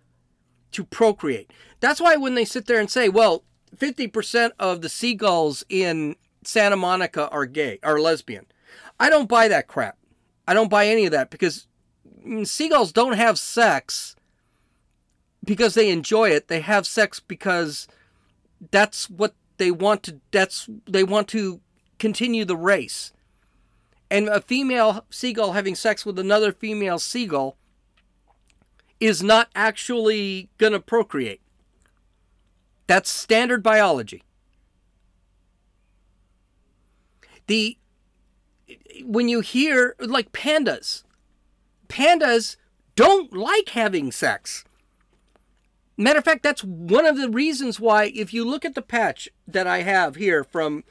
to 0.71 0.83
procreate. 0.83 1.51
That's 1.79 2.01
why 2.01 2.15
when 2.15 2.35
they 2.35 2.45
sit 2.45 2.65
there 2.65 2.79
and 2.79 2.89
say, 2.89 3.09
well, 3.09 3.43
50% 3.75 4.51
of 4.59 4.81
the 4.81 4.89
seagulls 4.89 5.63
in 5.69 6.15
Santa 6.43 6.75
Monica 6.75 7.29
are 7.29 7.45
gay, 7.45 7.79
are 7.83 7.99
lesbian. 7.99 8.45
I 8.99 9.09
don't 9.09 9.29
buy 9.29 9.47
that 9.47 9.67
crap. 9.67 9.97
I 10.47 10.53
don't 10.53 10.69
buy 10.69 10.87
any 10.87 11.05
of 11.05 11.11
that 11.11 11.29
because 11.29 11.67
mm, 12.25 12.45
seagulls 12.45 12.91
don't 12.91 13.13
have 13.13 13.39
sex 13.39 14.15
because 15.43 15.73
they 15.73 15.89
enjoy 15.89 16.29
it. 16.29 16.47
They 16.47 16.61
have 16.61 16.87
sex 16.87 17.19
because 17.19 17.87
that's 18.71 19.09
what 19.09 19.33
they 19.57 19.71
want 19.71 20.03
to 20.03 20.19
that's 20.31 20.69
they 20.87 21.03
want 21.03 21.27
to 21.29 21.59
continue 21.99 22.45
the 22.45 22.57
race. 22.57 23.11
And 24.09 24.29
a 24.29 24.41
female 24.41 25.05
seagull 25.09 25.53
having 25.53 25.75
sex 25.75 26.05
with 26.05 26.19
another 26.19 26.51
female 26.51 26.99
seagull 26.99 27.57
is 28.99 29.23
not 29.23 29.49
actually 29.55 30.49
going 30.57 30.73
to 30.73 30.79
procreate. 30.79 31.41
That's 32.87 33.09
standard 33.09 33.63
biology. 33.63 34.23
The 37.47 37.77
when 39.03 39.27
you 39.27 39.41
hear 39.41 39.95
like 39.99 40.31
pandas, 40.31 41.03
pandas 41.89 42.55
don't 42.95 43.33
like 43.33 43.69
having 43.69 44.11
sex. 44.11 44.63
Matter 45.95 46.19
of 46.19 46.25
fact, 46.25 46.43
that's 46.43 46.63
one 46.63 47.05
of 47.05 47.17
the 47.17 47.29
reasons 47.29 47.79
why, 47.79 48.05
if 48.15 48.33
you 48.33 48.43
look 48.43 48.65
at 48.65 48.73
the 48.73 48.81
patch 48.81 49.29
that 49.47 49.67
I 49.67 49.81
have 49.81 50.15
here 50.15 50.43
from 50.43 50.83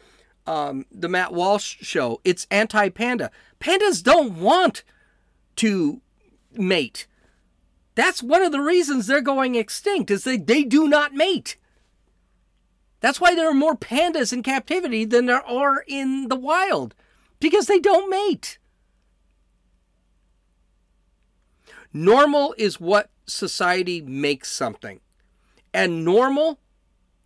um, 0.46 0.86
the 0.92 1.08
Matt 1.08 1.32
Walsh 1.32 1.76
show, 1.80 2.20
it's 2.24 2.46
anti 2.50 2.88
panda. 2.88 3.30
Pandas 3.60 4.02
don't 4.02 4.36
want 4.36 4.84
to 5.56 6.00
mate. 6.52 7.06
That's 7.94 8.22
one 8.22 8.42
of 8.42 8.52
the 8.52 8.60
reasons 8.60 9.06
they're 9.06 9.20
going 9.20 9.54
extinct, 9.54 10.10
is 10.10 10.24
they, 10.24 10.36
they 10.36 10.62
do 10.62 10.88
not 10.88 11.14
mate. 11.14 11.56
That's 13.00 13.20
why 13.20 13.34
there 13.34 13.50
are 13.50 13.54
more 13.54 13.76
pandas 13.76 14.32
in 14.32 14.44
captivity 14.44 15.04
than 15.04 15.26
there 15.26 15.44
are 15.44 15.84
in 15.86 16.28
the 16.28 16.36
wild, 16.36 16.94
because 17.40 17.66
they 17.66 17.80
don't 17.80 18.08
mate. 18.08 18.58
Normal 21.92 22.54
is 22.56 22.80
what 22.80 23.10
society 23.26 24.00
makes 24.00 24.50
something. 24.50 25.00
And 25.74 26.04
normal 26.04 26.58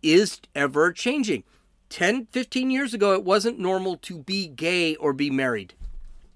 is 0.01 0.39
ever 0.55 0.91
changing. 0.91 1.43
10, 1.89 2.27
15 2.31 2.69
years 2.69 2.93
ago, 2.93 3.13
it 3.13 3.23
wasn't 3.23 3.59
normal 3.59 3.97
to 3.97 4.19
be 4.19 4.47
gay 4.47 4.95
or 4.95 5.13
be 5.13 5.29
married 5.29 5.73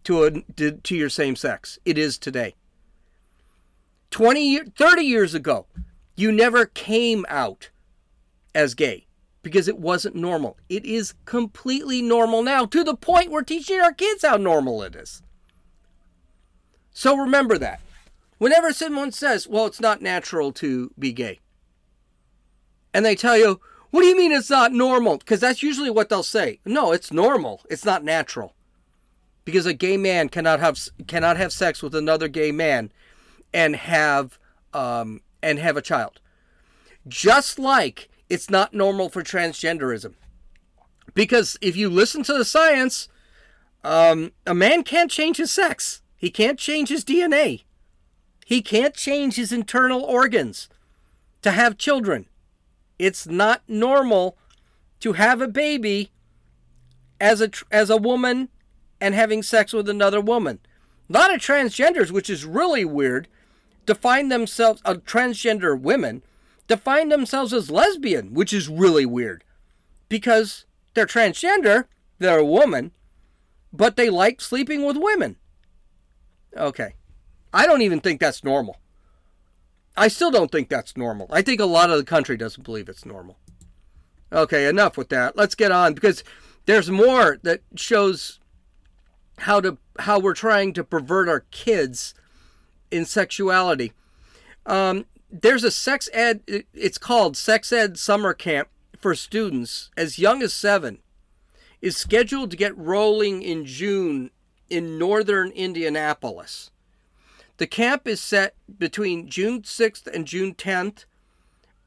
to, 0.04 0.24
a, 0.24 0.42
to, 0.56 0.72
to 0.72 0.96
your 0.96 1.10
same 1.10 1.36
sex. 1.36 1.78
It 1.86 1.98
is 1.98 2.18
today. 2.18 2.56
20, 4.12 4.60
30 4.78 5.02
years 5.04 5.34
ago, 5.34 5.66
you 6.16 6.32
never 6.32 6.66
came 6.66 7.26
out 7.30 7.70
as 8.54 8.74
gay 8.74 9.08
because 9.44 9.68
it 9.68 9.78
wasn't 9.78 10.16
normal. 10.16 10.58
It 10.70 10.86
is 10.86 11.14
completely 11.26 12.02
normal 12.02 12.44
now 12.44 12.66
to 12.66 12.84
the 12.84 12.96
point 12.96 13.32
we're 13.32 13.42
teaching 13.42 13.80
our 13.80 13.94
kids 13.94 14.24
how 14.24 14.38
normal 14.38 14.84
it 14.84 14.96
is. 14.96 15.22
So 16.92 17.16
remember 17.16 17.58
that. 17.58 17.80
Whenever 18.42 18.74
someone 18.74 19.12
says, 19.12 19.48
well, 19.48 19.68
it's 19.68 19.80
not 19.80 20.02
natural 20.02 20.52
to 20.52 20.92
be 20.98 21.14
gay, 21.14 21.40
and 22.92 23.06
they 23.06 23.14
tell 23.14 23.38
you, 23.38 23.62
what 23.92 24.02
do 24.02 24.08
you 24.08 24.18
mean 24.18 24.32
it's 24.32 24.50
not 24.50 24.72
normal? 24.72 25.20
Because 25.20 25.40
that's 25.40 25.62
usually 25.62 25.92
what 25.92 26.10
they'll 26.10 26.24
say. 26.24 26.60
No, 26.66 26.92
it's 26.92 27.14
normal. 27.14 27.62
It's 27.70 27.86
not 27.86 28.04
natural. 28.04 28.56
Because 29.46 29.68
a 29.68 29.76
gay 29.76 29.96
man 29.96 30.28
cannot 30.28 30.60
have 30.60 30.80
cannot 31.06 31.38
have 31.38 31.54
sex 31.54 31.84
with 31.84 31.94
another 31.94 32.28
gay 32.28 32.52
man 32.52 32.92
and 33.54 33.76
have 33.76 34.40
um, 34.74 35.22
and 35.44 35.60
have 35.60 35.78
a 35.78 35.82
child. 35.84 36.20
Just 37.08 37.60
like 37.60 38.10
it's 38.28 38.50
not 38.50 38.74
normal 38.74 39.10
for 39.10 39.22
transgenderism. 39.22 40.16
Because 41.14 41.60
if 41.62 41.76
you 41.76 41.90
listen 41.90 42.24
to 42.24 42.34
the 42.34 42.44
science, 42.44 43.08
um, 43.84 44.32
a 44.48 44.56
man 44.56 44.82
can't 44.82 45.12
change 45.12 45.38
his 45.38 45.52
sex. 45.52 46.02
He 46.18 46.32
can't 46.32 46.58
change 46.58 46.90
his 46.90 47.06
DNA. 47.06 47.66
He 48.52 48.62
can't 48.62 48.94
change 48.94 49.38
his 49.38 49.54
internal 49.54 50.02
organs 50.02 50.68
to 51.42 51.52
have 51.52 51.78
children. 51.78 52.26
It's 53.00 53.26
not 53.26 53.62
normal 53.66 54.38
to 55.00 55.14
have 55.14 55.40
a 55.40 55.48
baby 55.48 56.12
as 57.22 57.40
a 57.40 57.50
as 57.72 57.90
a 57.90 57.96
woman 57.96 58.50
and 59.00 59.16
having 59.16 59.42
sex 59.42 59.72
with 59.72 59.88
another 59.88 60.20
woman. 60.20 60.60
A 61.10 61.14
lot 61.14 61.34
of 61.34 61.40
transgenders, 61.40 62.12
which 62.12 62.30
is 62.30 62.44
really 62.44 62.84
weird, 62.84 63.30
define 63.86 64.28
themselves 64.28 64.82
uh, 64.84 64.96
transgender 64.96 65.80
women 65.80 66.22
define 66.68 67.08
themselves 67.08 67.54
as 67.54 67.72
lesbian, 67.72 68.34
which 68.34 68.52
is 68.52 68.68
really 68.68 69.06
weird 69.06 69.46
because 70.10 70.66
they're 70.94 71.06
transgender, 71.06 71.86
they're 72.20 72.40
a 72.40 72.46
woman, 72.46 72.92
but 73.72 73.96
they 73.96 74.10
like 74.10 74.42
sleeping 74.42 74.86
with 74.86 74.98
women. 74.98 75.38
Okay. 76.58 76.96
I 77.54 77.66
don't 77.66 77.82
even 77.82 78.00
think 78.00 78.20
that's 78.20 78.44
normal. 78.44 78.78
I 79.98 80.08
still 80.08 80.32
don't 80.32 80.52
think 80.52 80.70
that's 80.70 80.96
normal. 80.96 81.28
I 81.30 81.42
think 81.42 81.60
a 81.60 81.66
lot 81.66 81.90
of 81.90 81.98
the 81.98 82.04
country 82.04 82.38
doesn't 82.38 82.64
believe 82.64 82.88
it's 82.88 83.06
normal. 83.06 83.38
Okay, 84.32 84.68
enough 84.68 84.98
with 84.98 85.10
that. 85.10 85.36
Let's 85.36 85.56
get 85.56 85.72
on 85.72 85.94
because 85.94 86.24
there's 86.66 86.90
more 86.90 87.38
that 87.44 87.62
shows 87.76 88.40
how 89.40 89.60
to 89.60 89.78
how 90.00 90.20
we're 90.20 90.34
trying 90.34 90.74
to 90.74 90.84
pervert 90.84 91.28
our 91.28 91.42
kids 91.52 92.14
in 92.90 93.06
sexuality. 93.06 93.92
Um, 94.66 95.06
there's 95.30 95.64
a 95.64 95.72
sex 95.72 96.10
ed. 96.14 96.42
It's 96.74 96.98
called 96.98 97.36
Sex 97.36 97.74
Ed 97.74 97.98
Summer 97.98 98.34
Camp 98.34 98.70
for 98.98 99.16
students 99.16 99.90
as 99.98 100.20
young 100.20 100.42
as 100.42 100.54
seven. 100.54 101.00
Is 101.82 101.98
scheduled 101.98 102.52
to 102.52 102.58
get 102.58 102.78
rolling 102.78 103.42
in 103.42 103.66
June 103.66 104.30
in 104.70 105.00
northern 105.00 105.50
Indianapolis. 105.52 106.70
The 107.62 107.68
camp 107.68 108.08
is 108.08 108.20
set 108.20 108.56
between 108.80 109.30
June 109.30 109.62
6th 109.62 110.08
and 110.08 110.26
June 110.26 110.56
10th 110.56 111.06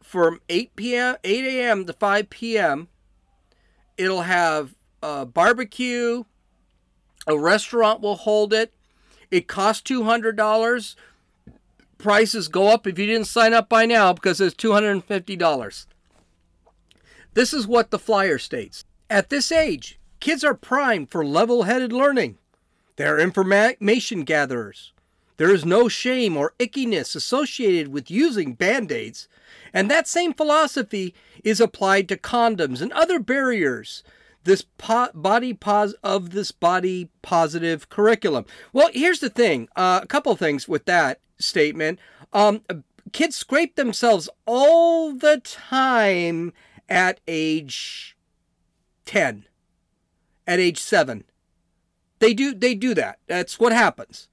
from 0.01 0.41
8 0.49 0.77
p.m. 0.77 1.17
8 1.25 1.45
a.m. 1.45 1.85
to 1.87 1.93
5 1.93 2.31
p.m. 2.31 2.87
It'll 3.99 4.23
have 4.23 4.77
a 5.03 5.27
barbecue. 5.27 6.23
A 7.27 7.37
restaurant 7.37 8.03
will 8.03 8.15
hold 8.15 8.53
it. 8.53 8.73
It 9.33 9.49
costs 9.49 9.83
$200. 9.91 10.95
Prices 11.99 12.47
go 12.47 12.69
up 12.69 12.87
if 12.87 12.97
you 12.97 13.07
didn't 13.07 13.27
sign 13.27 13.53
up 13.53 13.69
by 13.69 13.85
now 13.85 14.13
because 14.13 14.41
it's 14.41 14.55
$250. 14.55 15.87
This 17.33 17.53
is 17.53 17.67
what 17.67 17.91
the 17.91 17.99
flyer 17.99 18.39
states. 18.39 18.85
At 19.11 19.29
this 19.29 19.51
age, 19.51 19.99
kids 20.21 20.45
are 20.45 20.55
primed 20.55 21.11
for 21.11 21.27
level 21.27 21.65
headed 21.65 21.93
learning. 21.93 22.39
They're 22.95 23.19
information 23.19 24.23
gatherers. 24.23 24.93
There 25.37 25.53
is 25.53 25.65
no 25.65 25.89
shame 25.89 26.37
or 26.37 26.55
ickiness 26.59 27.17
associated 27.17 27.89
with 27.89 28.11
using 28.11 28.55
band 28.55 28.93
aids, 28.93 29.29
and 29.73 29.91
that 29.91 30.07
same 30.07 30.33
philosophy 30.33 31.15
is 31.43 31.61
applied 31.61 32.09
to 32.09 32.17
condoms 32.17 32.81
and 32.81 32.93
other 32.93 33.19
barriers. 33.19 34.03
This 34.45 34.65
po- 34.79 35.11
body 35.15 35.55
pos- 35.55 35.95
of 36.05 36.31
this 36.31 36.53
body 36.53 37.09
positive 37.23 37.89
curriculum. 37.89 38.45
Well, 38.73 38.91
here's 38.93 39.21
the 39.21 39.31
thing. 39.31 39.69
Uh, 39.75 40.01
a 40.03 40.07
couple 40.07 40.37
things 40.37 40.69
with 40.69 40.85
that 40.85 41.21
statement. 41.39 41.99
Um, 42.33 42.63
kids 43.13 43.37
scrape 43.37 43.77
themselves 43.77 44.29
all 44.47 45.13
the 45.13 45.41
time 45.43 46.53
at 46.89 47.21
age 47.27 48.17
10 49.07 49.47
at 50.47 50.59
age 50.59 50.79
7 50.79 51.25
they 52.19 52.35
do 52.35 52.55
they 52.55 52.75
do 52.75 52.95
that 52.95 53.19
that's 53.27 53.59
what 53.59 53.73
happens 53.73 54.29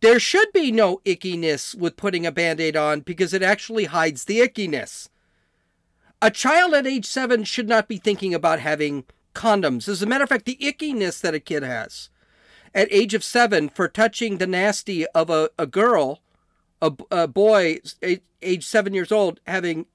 there 0.00 0.18
should 0.20 0.52
be 0.52 0.70
no 0.70 0.98
ickiness 1.04 1.74
with 1.74 1.96
putting 1.96 2.26
a 2.26 2.32
band-aid 2.32 2.76
on 2.76 3.00
because 3.00 3.32
it 3.32 3.42
actually 3.42 3.84
hides 3.84 4.24
the 4.24 4.40
ickiness. 4.40 5.08
A 6.20 6.30
child 6.30 6.74
at 6.74 6.86
age 6.86 7.06
7 7.06 7.44
should 7.44 7.68
not 7.68 7.88
be 7.88 7.96
thinking 7.96 8.34
about 8.34 8.60
having 8.60 9.04
condoms. 9.34 9.88
As 9.88 10.02
a 10.02 10.06
matter 10.06 10.24
of 10.24 10.30
fact 10.30 10.44
the 10.44 10.58
ickiness 10.60 11.20
that 11.20 11.34
a 11.34 11.40
kid 11.40 11.62
has. 11.62 12.10
At 12.74 12.88
age 12.90 13.14
of 13.14 13.24
7 13.24 13.68
for 13.68 13.88
touching 13.88 14.38
the 14.38 14.46
nasty 14.46 15.06
of 15.08 15.30
a, 15.30 15.50
a 15.58 15.66
girl 15.66 16.20
a, 16.82 16.92
a 17.10 17.28
boy 17.28 17.78
age 18.42 18.66
7 18.66 18.92
years 18.92 19.12
old 19.12 19.40
having 19.46 19.86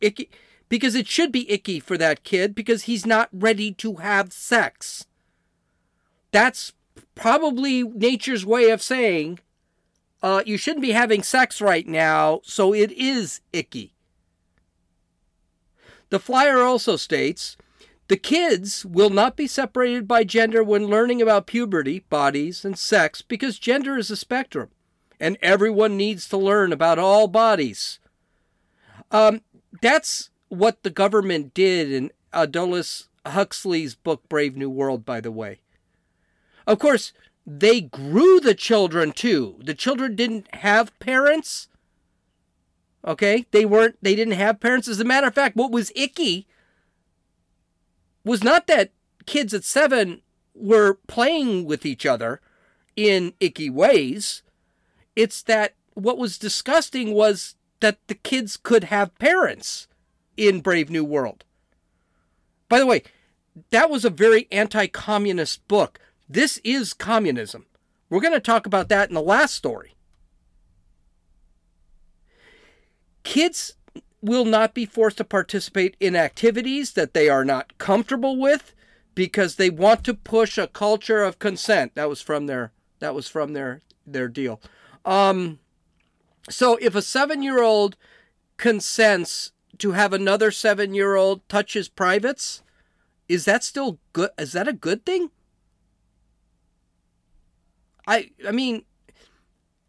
icky 0.00 0.30
because 0.68 0.94
it 0.94 1.06
should 1.06 1.30
be 1.30 1.50
icky 1.50 1.78
for 1.80 1.98
that 1.98 2.24
kid 2.24 2.54
because 2.54 2.84
he's 2.84 3.06
not 3.06 3.28
ready 3.32 3.72
to 3.72 3.96
have 3.96 4.32
sex. 4.32 5.06
That's 6.32 6.72
probably 7.14 7.82
nature's 7.82 8.44
way 8.46 8.70
of 8.70 8.82
saying 8.82 9.38
uh, 10.22 10.42
you 10.46 10.56
shouldn't 10.56 10.82
be 10.82 10.92
having 10.92 11.22
sex 11.22 11.60
right 11.60 11.86
now, 11.86 12.40
so 12.42 12.74
it 12.74 12.90
is 12.92 13.40
icky. 13.52 13.94
The 16.08 16.18
flyer 16.18 16.62
also 16.62 16.96
states 16.96 17.56
the 18.08 18.16
kids 18.16 18.86
will 18.86 19.10
not 19.10 19.36
be 19.36 19.46
separated 19.46 20.06
by 20.06 20.24
gender 20.24 20.62
when 20.62 20.86
learning 20.86 21.20
about 21.20 21.46
puberty, 21.46 22.00
bodies, 22.08 22.64
and 22.64 22.78
sex 22.78 23.20
because 23.20 23.58
gender 23.58 23.98
is 23.98 24.10
a 24.10 24.16
spectrum 24.16 24.70
and 25.18 25.36
everyone 25.42 25.96
needs 25.96 26.28
to 26.28 26.36
learn 26.36 26.72
about 26.72 26.98
all 26.98 27.26
bodies. 27.26 27.98
Um, 29.10 29.40
that's 29.82 30.30
what 30.48 30.82
the 30.82 30.90
government 30.90 31.54
did 31.54 31.90
in 31.90 32.10
Aldous 32.32 33.08
Huxley's 33.24 33.94
book 33.94 34.28
Brave 34.28 34.56
New 34.56 34.70
World, 34.70 35.04
by 35.04 35.20
the 35.20 35.32
way. 35.32 35.60
Of 36.66 36.78
course, 36.78 37.12
they 37.46 37.80
grew 37.80 38.40
the 38.40 38.54
children 38.54 39.12
too. 39.12 39.60
The 39.62 39.74
children 39.74 40.16
didn't 40.16 40.52
have 40.56 40.98
parents. 40.98 41.68
Okay? 43.06 43.46
They 43.52 43.64
weren't 43.64 43.96
they 44.02 44.16
didn't 44.16 44.34
have 44.34 44.60
parents. 44.60 44.88
As 44.88 45.00
a 45.00 45.04
matter 45.04 45.28
of 45.28 45.34
fact, 45.34 45.56
what 45.56 45.70
was 45.70 45.92
icky 45.94 46.46
was 48.24 48.42
not 48.42 48.66
that 48.66 48.90
kids 49.26 49.54
at 49.54 49.62
7 49.62 50.20
were 50.54 50.94
playing 51.06 51.64
with 51.64 51.86
each 51.86 52.04
other 52.04 52.40
in 52.96 53.34
icky 53.38 53.70
ways. 53.70 54.42
It's 55.14 55.42
that 55.42 55.74
what 55.94 56.18
was 56.18 56.38
disgusting 56.38 57.12
was 57.12 57.54
that 57.80 57.98
the 58.08 58.14
kids 58.14 58.56
could 58.56 58.84
have 58.84 59.18
parents 59.18 59.86
in 60.36 60.60
Brave 60.60 60.90
New 60.90 61.04
World. 61.04 61.44
By 62.68 62.78
the 62.78 62.86
way, 62.86 63.02
that 63.70 63.88
was 63.88 64.04
a 64.04 64.10
very 64.10 64.48
anti 64.50 64.86
communist 64.86 65.66
book. 65.68 66.00
This 66.28 66.58
is 66.64 66.92
communism. 66.92 67.66
We're 68.10 68.20
going 68.20 68.32
to 68.32 68.40
talk 68.40 68.66
about 68.66 68.88
that 68.88 69.08
in 69.08 69.14
the 69.14 69.22
last 69.22 69.54
story. 69.54 69.94
Kids 73.22 73.74
will 74.20 74.44
not 74.44 74.74
be 74.74 74.86
forced 74.86 75.18
to 75.18 75.24
participate 75.24 75.96
in 76.00 76.16
activities 76.16 76.92
that 76.92 77.14
they 77.14 77.28
are 77.28 77.44
not 77.44 77.78
comfortable 77.78 78.38
with 78.38 78.74
because 79.14 79.56
they 79.56 79.70
want 79.70 80.04
to 80.04 80.14
push 80.14 80.58
a 80.58 80.66
culture 80.66 81.22
of 81.22 81.38
consent. 81.38 81.94
That 81.94 82.08
was 82.08 82.20
from 82.20 82.46
their 82.46 82.72
that 82.98 83.14
was 83.14 83.28
from 83.28 83.52
their 83.52 83.82
their 84.06 84.28
deal. 84.28 84.60
Um, 85.04 85.58
so 86.48 86.76
if 86.80 86.94
a 86.94 87.02
seven 87.02 87.42
year 87.42 87.62
old 87.62 87.96
consents 88.56 89.52
to 89.78 89.92
have 89.92 90.12
another 90.12 90.50
seven 90.50 90.94
year 90.94 91.14
old 91.16 91.48
touch 91.48 91.74
his 91.74 91.88
privates, 91.88 92.62
is 93.28 93.44
that 93.44 93.64
still 93.64 93.98
good? 94.12 94.30
Is 94.38 94.52
that 94.52 94.68
a 94.68 94.72
good 94.72 95.04
thing? 95.04 95.30
I 98.06 98.30
I 98.46 98.52
mean, 98.52 98.84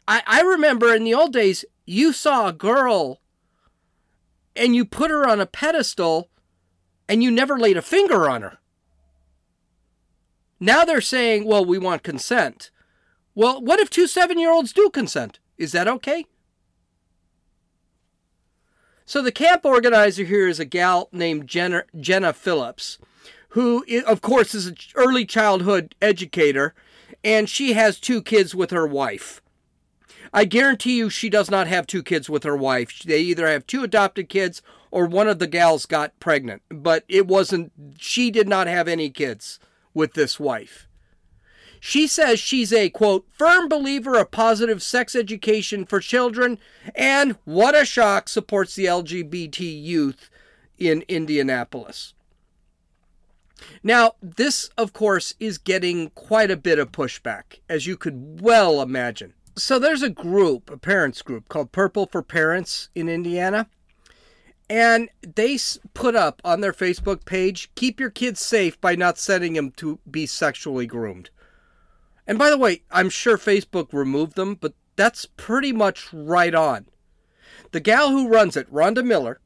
I 0.06 0.22
I 0.26 0.40
remember 0.42 0.94
in 0.94 1.04
the 1.04 1.14
old 1.14 1.32
days 1.32 1.64
you 1.86 2.12
saw 2.12 2.48
a 2.48 2.52
girl 2.52 3.20
and 4.54 4.74
you 4.74 4.84
put 4.84 5.10
her 5.10 5.28
on 5.28 5.40
a 5.40 5.46
pedestal 5.46 6.28
and 7.08 7.22
you 7.22 7.30
never 7.30 7.58
laid 7.58 7.76
a 7.76 7.82
finger 7.82 8.28
on 8.28 8.42
her. 8.42 8.58
Now 10.60 10.84
they're 10.84 11.00
saying, 11.00 11.44
well, 11.44 11.64
we 11.64 11.78
want 11.78 12.02
consent. 12.02 12.70
Well, 13.34 13.62
what 13.62 13.78
if 13.78 13.88
two 13.88 14.06
seven 14.06 14.38
year 14.38 14.50
olds 14.50 14.72
do 14.72 14.90
consent? 14.90 15.38
Is 15.56 15.72
that 15.72 15.88
okay? 15.88 16.26
So 19.08 19.22
the 19.22 19.32
camp 19.32 19.64
organizer 19.64 20.24
here 20.24 20.48
is 20.48 20.60
a 20.60 20.66
gal 20.66 21.08
named 21.12 21.46
Jenna, 21.46 21.84
Jenna 21.98 22.34
Phillips, 22.34 22.98
who, 23.50 23.82
of 24.06 24.20
course, 24.20 24.54
is 24.54 24.66
an 24.66 24.76
early 24.94 25.24
childhood 25.24 25.94
educator, 26.02 26.74
and 27.24 27.48
she 27.48 27.72
has 27.72 27.98
two 27.98 28.22
kids 28.22 28.54
with 28.54 28.70
her 28.70 28.86
wife. 28.86 29.42
I 30.32 30.44
guarantee 30.44 30.98
you 30.98 31.10
she 31.10 31.30
does 31.30 31.50
not 31.50 31.66
have 31.66 31.86
two 31.86 32.02
kids 32.02 32.28
with 32.28 32.44
her 32.44 32.56
wife. 32.56 33.02
They 33.02 33.20
either 33.20 33.48
have 33.48 33.66
two 33.66 33.82
adopted 33.82 34.28
kids 34.28 34.62
or 34.90 35.06
one 35.06 35.28
of 35.28 35.38
the 35.38 35.46
gals 35.46 35.86
got 35.86 36.18
pregnant, 36.20 36.62
but 36.68 37.04
it 37.08 37.26
wasn't, 37.26 37.72
she 37.98 38.30
did 38.30 38.48
not 38.48 38.66
have 38.66 38.88
any 38.88 39.10
kids 39.10 39.58
with 39.94 40.14
this 40.14 40.38
wife. 40.38 40.86
She 41.80 42.06
says 42.06 42.40
she's 42.40 42.72
a 42.72 42.90
quote, 42.90 43.26
firm 43.30 43.68
believer 43.68 44.18
of 44.18 44.30
positive 44.30 44.82
sex 44.82 45.14
education 45.14 45.84
for 45.84 46.00
children 46.00 46.58
and 46.94 47.36
what 47.44 47.76
a 47.76 47.84
shock 47.84 48.28
supports 48.28 48.74
the 48.74 48.86
LGBT 48.86 49.60
youth 49.60 50.28
in 50.76 51.04
Indianapolis. 51.08 52.14
Now, 53.82 54.12
this, 54.22 54.70
of 54.78 54.92
course, 54.92 55.34
is 55.40 55.58
getting 55.58 56.10
quite 56.10 56.50
a 56.50 56.56
bit 56.56 56.78
of 56.78 56.92
pushback, 56.92 57.60
as 57.68 57.86
you 57.86 57.96
could 57.96 58.40
well 58.40 58.80
imagine. 58.80 59.34
So, 59.56 59.78
there's 59.78 60.02
a 60.02 60.10
group, 60.10 60.70
a 60.70 60.76
parents 60.76 61.22
group 61.22 61.48
called 61.48 61.72
Purple 61.72 62.06
for 62.06 62.22
Parents 62.22 62.88
in 62.94 63.08
Indiana. 63.08 63.68
And 64.70 65.08
they 65.22 65.58
put 65.94 66.14
up 66.14 66.42
on 66.44 66.60
their 66.60 66.74
Facebook 66.74 67.24
page 67.24 67.70
keep 67.74 67.98
your 67.98 68.10
kids 68.10 68.40
safe 68.40 68.78
by 68.80 68.94
not 68.94 69.16
sending 69.16 69.54
them 69.54 69.70
to 69.72 69.98
be 70.08 70.26
sexually 70.26 70.86
groomed. 70.86 71.30
And 72.26 72.38
by 72.38 72.50
the 72.50 72.58
way, 72.58 72.82
I'm 72.90 73.08
sure 73.08 73.38
Facebook 73.38 73.94
removed 73.94 74.36
them, 74.36 74.54
but 74.54 74.74
that's 74.96 75.24
pretty 75.24 75.72
much 75.72 76.12
right 76.12 76.54
on. 76.54 76.86
The 77.72 77.80
gal 77.80 78.10
who 78.10 78.28
runs 78.28 78.56
it, 78.56 78.70
Rhonda 78.70 79.04
Miller, 79.04 79.40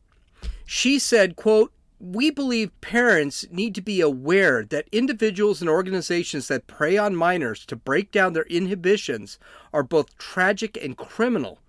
she 0.64 0.98
said, 0.98 1.36
quote, 1.36 1.72
we 2.02 2.30
believe 2.32 2.80
parents 2.80 3.46
need 3.52 3.76
to 3.76 3.80
be 3.80 4.00
aware 4.00 4.64
that 4.64 4.88
individuals 4.90 5.60
and 5.60 5.70
organizations 5.70 6.48
that 6.48 6.66
prey 6.66 6.96
on 6.98 7.14
minors 7.14 7.64
to 7.64 7.76
break 7.76 8.10
down 8.10 8.32
their 8.32 8.46
inhibitions 8.46 9.38
are 9.72 9.84
both 9.84 10.18
tragic 10.18 10.76
and 10.82 10.96
criminal. 10.96 11.60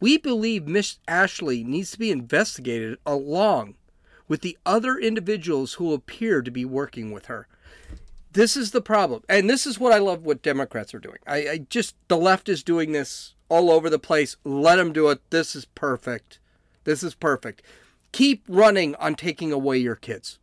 We 0.00 0.16
believe 0.16 0.66
Miss 0.66 0.96
Ashley 1.06 1.62
needs 1.62 1.90
to 1.90 1.98
be 1.98 2.10
investigated 2.10 2.98
along 3.04 3.74
with 4.26 4.40
the 4.40 4.56
other 4.64 4.96
individuals 4.96 5.74
who 5.74 5.92
appear 5.92 6.40
to 6.40 6.50
be 6.50 6.64
working 6.64 7.12
with 7.12 7.26
her. 7.26 7.46
This 8.32 8.56
is 8.56 8.70
the 8.70 8.80
problem. 8.80 9.22
And 9.28 9.50
this 9.50 9.66
is 9.66 9.78
what 9.78 9.92
I 9.92 9.98
love 9.98 10.24
what 10.24 10.40
Democrats 10.42 10.94
are 10.94 10.98
doing. 10.98 11.18
I, 11.26 11.36
I 11.48 11.58
just, 11.68 11.94
the 12.08 12.16
left 12.16 12.48
is 12.48 12.62
doing 12.62 12.92
this 12.92 13.34
all 13.50 13.70
over 13.70 13.90
the 13.90 13.98
place. 13.98 14.38
Let 14.44 14.76
them 14.76 14.94
do 14.94 15.10
it. 15.10 15.20
This 15.28 15.54
is 15.54 15.66
perfect. 15.66 16.38
This 16.84 17.02
is 17.02 17.14
perfect. 17.14 17.62
Keep 18.14 18.44
running 18.48 18.94
on 18.94 19.16
taking 19.16 19.50
away 19.50 19.78
your 19.78 19.96
kids. 19.96 20.38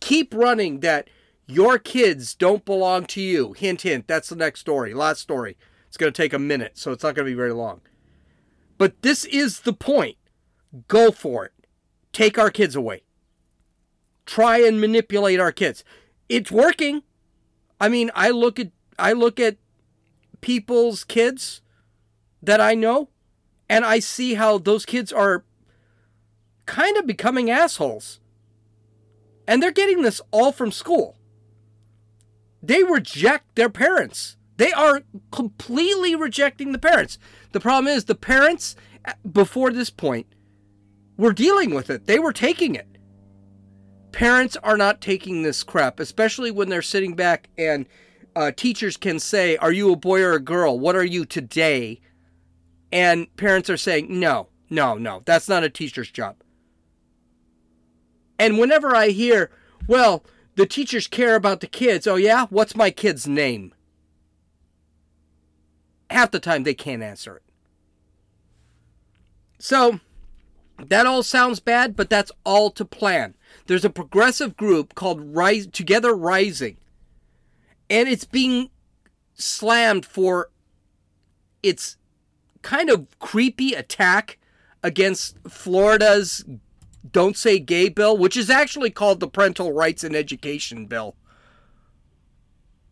Keep 0.00 0.32
running 0.32 0.78
that 0.78 1.10
your 1.46 1.78
kids 1.78 2.36
don't 2.36 2.64
belong 2.64 3.04
to 3.06 3.20
you. 3.20 3.52
Hint, 3.54 3.82
hint. 3.82 4.06
That's 4.06 4.28
the 4.28 4.36
next 4.36 4.60
story. 4.60 4.94
Last 4.94 5.20
story. 5.20 5.56
It's 5.88 5.96
going 5.96 6.12
to 6.12 6.22
take 6.22 6.32
a 6.32 6.38
minute, 6.38 6.78
so 6.78 6.92
it's 6.92 7.02
not 7.02 7.16
going 7.16 7.26
to 7.26 7.32
be 7.32 7.36
very 7.36 7.52
long. 7.52 7.80
But 8.78 9.02
this 9.02 9.24
is 9.24 9.60
the 9.60 9.72
point. 9.72 10.18
Go 10.86 11.10
for 11.10 11.46
it. 11.46 11.52
Take 12.12 12.38
our 12.38 12.50
kids 12.50 12.76
away. 12.76 13.02
Try 14.24 14.58
and 14.58 14.80
manipulate 14.80 15.40
our 15.40 15.52
kids 15.52 15.82
it's 16.28 16.50
working. 16.50 17.02
I 17.80 17.88
mean, 17.88 18.10
I 18.14 18.30
look 18.30 18.58
at 18.58 18.70
I 18.98 19.12
look 19.12 19.40
at 19.40 19.56
people's 20.40 21.04
kids 21.04 21.60
that 22.42 22.60
I 22.60 22.74
know 22.74 23.08
and 23.68 23.84
I 23.84 23.98
see 23.98 24.34
how 24.34 24.58
those 24.58 24.86
kids 24.86 25.12
are 25.12 25.44
kind 26.66 26.96
of 26.96 27.06
becoming 27.06 27.50
assholes. 27.50 28.20
And 29.46 29.62
they're 29.62 29.70
getting 29.70 30.02
this 30.02 30.20
all 30.30 30.52
from 30.52 30.72
school. 30.72 31.16
They 32.62 32.82
reject 32.82 33.56
their 33.56 33.68
parents. 33.68 34.36
They 34.56 34.72
are 34.72 35.02
completely 35.30 36.14
rejecting 36.14 36.72
the 36.72 36.78
parents. 36.78 37.18
The 37.52 37.60
problem 37.60 37.92
is 37.92 38.04
the 38.04 38.14
parents, 38.14 38.76
before 39.30 39.70
this 39.70 39.90
point, 39.90 40.26
were 41.16 41.32
dealing 41.32 41.74
with 41.74 41.90
it. 41.90 42.06
They 42.06 42.18
were 42.18 42.32
taking 42.32 42.74
it. 42.74 42.86
Parents 44.12 44.56
are 44.62 44.76
not 44.76 45.00
taking 45.00 45.42
this 45.42 45.62
crap, 45.62 45.98
especially 45.98 46.50
when 46.50 46.68
they're 46.68 46.82
sitting 46.82 47.14
back 47.14 47.48
and 47.58 47.86
uh, 48.36 48.52
teachers 48.52 48.96
can 48.96 49.18
say, 49.18 49.56
Are 49.56 49.72
you 49.72 49.92
a 49.92 49.96
boy 49.96 50.22
or 50.22 50.32
a 50.32 50.40
girl? 50.40 50.78
What 50.78 50.96
are 50.96 51.04
you 51.04 51.24
today? 51.24 52.00
And 52.92 53.34
parents 53.36 53.68
are 53.70 53.76
saying, 53.76 54.06
No, 54.08 54.48
no, 54.70 54.96
no, 54.96 55.22
that's 55.24 55.48
not 55.48 55.64
a 55.64 55.70
teacher's 55.70 56.10
job. 56.10 56.36
And 58.38 58.58
whenever 58.58 58.94
I 58.94 59.08
hear, 59.08 59.50
Well, 59.86 60.24
the 60.56 60.66
teachers 60.66 61.06
care 61.06 61.34
about 61.34 61.60
the 61.60 61.66
kids, 61.66 62.06
oh 62.06 62.16
yeah, 62.16 62.46
what's 62.50 62.76
my 62.76 62.90
kid's 62.90 63.26
name? 63.26 63.74
Half 66.10 66.30
the 66.30 66.40
time 66.40 66.62
they 66.62 66.74
can't 66.74 67.02
answer 67.02 67.36
it. 67.36 67.42
So, 69.58 70.00
that 70.78 71.06
all 71.06 71.22
sounds 71.22 71.60
bad, 71.60 71.96
but 71.96 72.10
that's 72.10 72.32
all 72.44 72.70
to 72.72 72.84
plan. 72.84 73.34
There's 73.66 73.84
a 73.84 73.90
progressive 73.90 74.56
group 74.56 74.94
called 74.94 75.34
Rise 75.34 75.66
Together 75.66 76.14
Rising, 76.14 76.76
and 77.88 78.08
it's 78.08 78.24
being 78.24 78.70
slammed 79.34 80.04
for 80.04 80.50
its 81.62 81.96
kind 82.62 82.90
of 82.90 83.06
creepy 83.18 83.72
attack 83.74 84.38
against 84.82 85.36
Florida's 85.48 86.44
Don't 87.10 87.36
Say 87.36 87.58
Gay 87.58 87.88
bill, 87.88 88.16
which 88.16 88.36
is 88.36 88.50
actually 88.50 88.90
called 88.90 89.20
the 89.20 89.28
Parental 89.28 89.72
Rights 89.72 90.04
and 90.04 90.16
Education 90.16 90.86
Bill. 90.86 91.14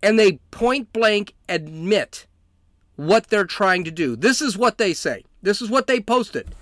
And 0.02 0.18
they 0.18 0.32
point 0.50 0.92
blank 0.92 1.34
admit 1.48 2.26
what 2.96 3.28
they're 3.28 3.44
trying 3.44 3.84
to 3.84 3.90
do. 3.90 4.16
This 4.16 4.42
is 4.42 4.56
what 4.56 4.78
they 4.78 4.92
say. 4.92 5.24
This 5.42 5.62
is 5.62 5.70
what 5.70 5.86
they 5.86 6.00
posted. 6.00 6.54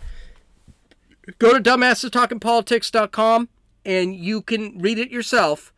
Go 1.39 1.53
to 1.53 1.61
dumbassestalkingpolitics.com 1.61 3.49
and 3.85 4.15
you 4.15 4.43
can 4.43 4.79
read 4.79 4.99
it 4.99 5.11
yourself. 5.11 5.73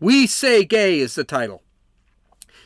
We 0.00 0.26
Say 0.26 0.64
Gay 0.64 0.98
is 0.98 1.14
the 1.14 1.24
title. 1.24 1.62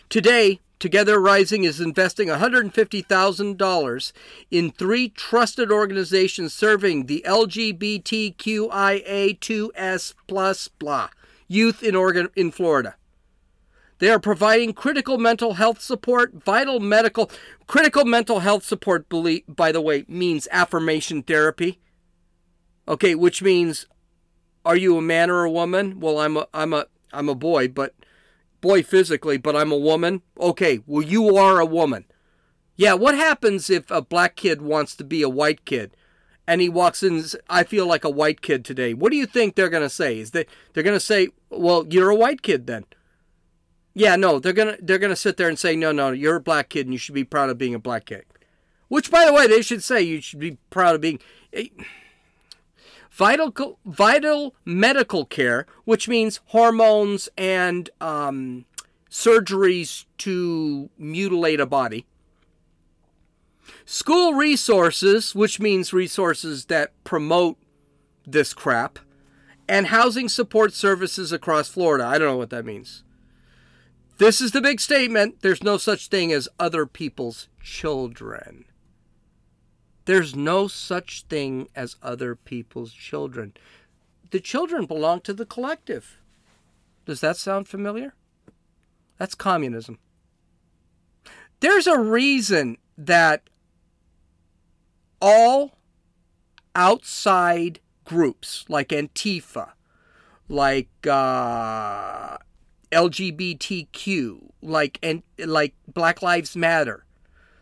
Today, 0.08 0.60
Together 0.80 1.20
Rising 1.20 1.62
is 1.64 1.78
investing 1.78 2.28
$150,000 2.28 4.12
in 4.50 4.70
three 4.70 5.10
trusted 5.10 5.70
organizations 5.70 6.54
serving 6.54 7.04
the 7.04 7.22
LGBTQIA2S 7.26 10.14
plus 10.26 10.68
blah 10.68 11.10
youth 11.46 11.82
in 11.82 11.94
Oregon 11.94 12.30
in 12.34 12.50
Florida. 12.50 12.96
They 13.98 14.08
are 14.08 14.18
providing 14.18 14.72
critical 14.72 15.18
mental 15.18 15.52
health 15.54 15.82
support, 15.82 16.32
vital 16.32 16.80
medical 16.80 17.30
critical 17.66 18.06
mental 18.06 18.40
health 18.40 18.64
support 18.64 19.06
by 19.10 19.72
the 19.72 19.82
way 19.82 20.06
means 20.08 20.48
affirmation 20.50 21.22
therapy. 21.22 21.78
Okay, 22.88 23.14
which 23.14 23.42
means 23.42 23.84
are 24.64 24.76
you 24.76 24.96
a 24.96 25.02
man 25.02 25.28
or 25.28 25.44
a 25.44 25.50
woman? 25.50 26.00
Well, 26.00 26.18
I'm 26.18 26.38
a 26.38 26.46
I'm 26.54 26.72
a 26.72 26.86
I'm 27.12 27.28
a 27.28 27.34
boy, 27.34 27.68
but 27.68 27.92
boy 28.60 28.82
physically, 28.82 29.36
but 29.36 29.56
I'm 29.56 29.72
a 29.72 29.76
woman. 29.76 30.22
Okay, 30.38 30.80
well 30.86 31.04
you 31.04 31.36
are 31.36 31.60
a 31.60 31.66
woman. 31.66 32.04
Yeah, 32.76 32.94
what 32.94 33.14
happens 33.14 33.68
if 33.68 33.90
a 33.90 34.00
black 34.00 34.36
kid 34.36 34.62
wants 34.62 34.96
to 34.96 35.04
be 35.04 35.20
a 35.22 35.28
white 35.28 35.64
kid? 35.66 35.96
And 36.46 36.60
he 36.60 36.68
walks 36.68 37.02
in, 37.02 37.22
I 37.48 37.62
feel 37.62 37.86
like 37.86 38.04
a 38.04 38.10
white 38.10 38.40
kid 38.40 38.64
today. 38.64 38.94
What 38.94 39.12
do 39.12 39.18
you 39.18 39.26
think 39.26 39.54
they're 39.54 39.68
going 39.68 39.82
to 39.82 39.90
say? 39.90 40.18
Is 40.18 40.30
that 40.30 40.48
they're 40.72 40.82
going 40.82 40.96
to 40.96 40.98
say, 40.98 41.28
"Well, 41.50 41.86
you're 41.88 42.10
a 42.10 42.16
white 42.16 42.42
kid 42.42 42.66
then." 42.66 42.86
Yeah, 43.94 44.16
no, 44.16 44.38
they're 44.38 44.54
going 44.54 44.76
to 44.76 44.82
they're 44.82 44.98
going 44.98 45.10
to 45.10 45.16
sit 45.16 45.36
there 45.36 45.48
and 45.48 45.58
say, 45.58 45.76
"No, 45.76 45.92
no, 45.92 46.10
you're 46.10 46.36
a 46.36 46.40
black 46.40 46.70
kid 46.70 46.86
and 46.86 46.94
you 46.94 46.98
should 46.98 47.14
be 47.14 47.22
proud 47.22 47.50
of 47.50 47.58
being 47.58 47.74
a 47.74 47.78
black 47.78 48.06
kid." 48.06 48.24
Which 48.88 49.10
by 49.10 49.26
the 49.26 49.32
way, 49.32 49.46
they 49.46 49.62
should 49.62 49.84
say 49.84 50.00
you 50.00 50.20
should 50.20 50.40
be 50.40 50.56
proud 50.70 50.94
of 50.94 51.00
being 51.00 51.20
eh, 51.52 51.68
vital 53.10 53.78
vital 53.84 54.54
medical 54.64 55.24
care, 55.24 55.66
which 55.84 56.08
means 56.08 56.40
hormones 56.46 57.28
and 57.36 57.90
um, 58.00 58.64
surgeries 59.10 60.06
to 60.18 60.88
mutilate 60.96 61.60
a 61.60 61.66
body. 61.66 62.06
School 63.84 64.34
resources, 64.34 65.34
which 65.34 65.60
means 65.60 65.92
resources 65.92 66.66
that 66.66 66.92
promote 67.04 67.56
this 68.26 68.54
crap, 68.54 68.98
and 69.68 69.88
housing 69.88 70.28
support 70.28 70.72
services 70.72 71.32
across 71.32 71.68
Florida. 71.68 72.04
I 72.04 72.18
don't 72.18 72.28
know 72.28 72.36
what 72.36 72.50
that 72.50 72.64
means. 72.64 73.04
This 74.18 74.40
is 74.40 74.52
the 74.52 74.60
big 74.60 74.80
statement. 74.80 75.40
There's 75.40 75.62
no 75.62 75.78
such 75.78 76.08
thing 76.08 76.32
as 76.32 76.48
other 76.58 76.86
people's 76.86 77.48
children. 77.62 78.66
There's 80.10 80.34
no 80.34 80.66
such 80.66 81.22
thing 81.28 81.68
as 81.76 81.94
other 82.02 82.34
people's 82.34 82.92
children. 82.92 83.54
The 84.32 84.40
children 84.40 84.84
belong 84.84 85.20
to 85.20 85.32
the 85.32 85.46
collective. 85.46 86.18
Does 87.06 87.20
that 87.20 87.36
sound 87.36 87.68
familiar? 87.68 88.14
That's 89.18 89.36
communism. 89.36 90.00
There's 91.60 91.86
a 91.86 91.96
reason 91.96 92.78
that 92.98 93.44
all 95.22 95.78
outside 96.74 97.78
groups 98.04 98.64
like 98.68 98.88
Antifa, 98.88 99.74
like 100.48 100.90
uh, 101.06 102.36
LGBTQ, 102.90 104.40
like 104.60 104.98
and 105.04 105.22
like 105.38 105.74
Black 105.86 106.20
Lives 106.20 106.56
Matter, 106.56 107.04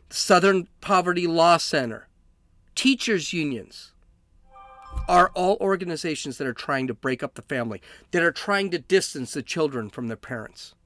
Southern 0.09 0.67
Poverty 0.81 1.27
Law 1.27 1.59
Center, 1.59 2.08
teachers' 2.79 3.33
unions 3.33 3.91
are 5.09 5.33
all 5.35 5.57
organizations 5.61 6.39
that 6.39 6.47
are 6.47 6.53
trying 6.53 6.87
to 6.87 6.95
break 6.95 7.25
up 7.25 7.35
the 7.35 7.43
family, 7.43 7.83
that 8.13 8.23
are 8.23 8.31
trying 8.31 8.71
to 8.71 8.79
distance 8.79 9.33
the 9.33 9.43
children 9.43 9.91
from 9.91 10.07
their 10.07 10.17
parents. 10.17 10.77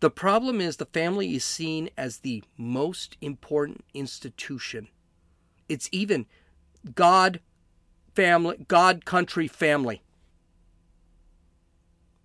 The 0.00 0.10
problem 0.10 0.60
is 0.60 0.76
the 0.76 0.84
family 0.84 1.34
is 1.34 1.46
seen 1.46 1.88
as 1.96 2.18
the 2.18 2.44
most 2.58 3.16
important 3.22 3.86
institution. 3.94 4.88
It's 5.70 5.88
even 5.90 6.26
God, 6.94 7.40
family, 8.14 8.66
God, 8.68 9.06
country, 9.06 9.48
family. 9.48 10.02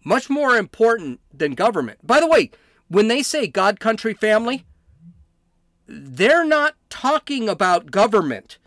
Much 0.03 0.29
more 0.29 0.57
important 0.57 1.21
than 1.33 1.53
government. 1.53 2.05
By 2.05 2.19
the 2.19 2.27
way, 2.27 2.51
when 2.89 3.07
they 3.07 3.23
say 3.23 3.47
God, 3.47 3.79
country, 3.79 4.13
family, 4.13 4.65
they're 5.89 6.45
not 6.45 6.75
talking 6.89 7.49
about 7.49 7.89
government. 7.89 8.60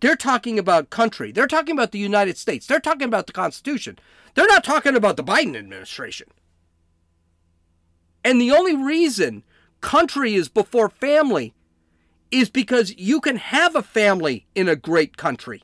They're 0.00 0.14
talking 0.14 0.58
about 0.58 0.90
country. 0.90 1.32
They're 1.32 1.46
talking 1.46 1.74
about 1.74 1.92
the 1.92 1.98
United 1.98 2.36
States. 2.36 2.66
They're 2.66 2.80
talking 2.80 3.08
about 3.08 3.26
the 3.26 3.32
Constitution. 3.32 3.98
They're 4.34 4.46
not 4.46 4.62
talking 4.62 4.94
about 4.94 5.16
the 5.16 5.24
Biden 5.24 5.56
administration. 5.56 6.28
And 8.22 8.40
the 8.40 8.52
only 8.52 8.76
reason 8.76 9.42
country 9.80 10.34
is 10.34 10.48
before 10.48 10.90
family 10.90 11.54
is 12.30 12.50
because 12.50 12.94
you 12.98 13.20
can 13.20 13.36
have 13.36 13.74
a 13.74 13.82
family 13.82 14.46
in 14.54 14.68
a 14.68 14.76
great 14.76 15.16
country. 15.16 15.62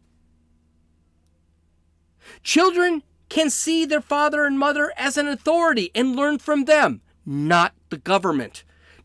Children 2.43 3.03
can 3.29 3.51
see 3.51 3.85
their 3.85 4.01
father 4.01 4.45
and 4.45 4.59
mother 4.59 4.93
as 4.97 5.19
an 5.19 5.29
authority 5.29 5.91
and 5.95 6.17
learn 6.17 6.39
from 6.39 6.65
them, 6.65 7.03
not 7.27 7.75
the 7.91 7.99
government. 7.99 8.65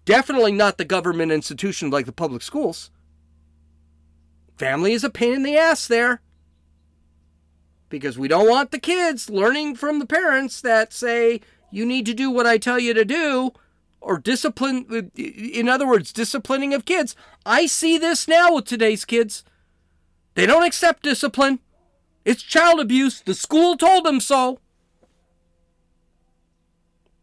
Definitely 0.10 0.54
not 0.54 0.80
the 0.80 0.86
government 0.86 1.32
institution 1.32 1.92
like 1.92 2.08
the 2.08 2.12
public 2.12 2.42
schools. 2.42 2.90
Family 4.58 4.94
is 4.94 5.04
a 5.04 5.10
pain 5.12 5.34
in 5.34 5.44
the 5.44 5.56
ass 5.56 5.86
there. 5.86 6.24
Because 7.90 8.18
we 8.18 8.28
don't 8.28 8.50
want 8.50 8.72
the 8.72 8.80
kids 8.80 9.30
learning 9.30 9.76
from 9.76 10.00
the 10.00 10.08
parents 10.08 10.62
that 10.62 10.94
say, 10.94 11.42
you 11.70 11.86
need 11.86 12.08
to 12.08 12.16
do 12.16 12.32
what 12.32 12.48
I 12.48 12.58
tell 12.58 12.80
you 12.80 12.96
to 12.96 13.06
do, 13.06 13.52
or 14.02 14.18
discipline, 14.18 14.88
uh, 14.90 15.02
in 15.16 15.70
other 15.70 15.86
words, 15.86 16.12
disciplining 16.12 16.74
of 16.74 16.86
kids. 16.86 17.16
I 17.46 17.68
see 17.68 18.00
this 18.00 18.28
now 18.28 18.56
with 18.56 18.66
today's 18.66 19.06
kids. 19.06 19.44
They 20.34 20.48
don't 20.48 20.66
accept 20.66 21.04
discipline. 21.04 21.60
It's 22.26 22.42
child 22.42 22.80
abuse. 22.80 23.22
The 23.22 23.36
school 23.36 23.78
told 23.78 24.06
them 24.06 24.20
so. 24.20 24.60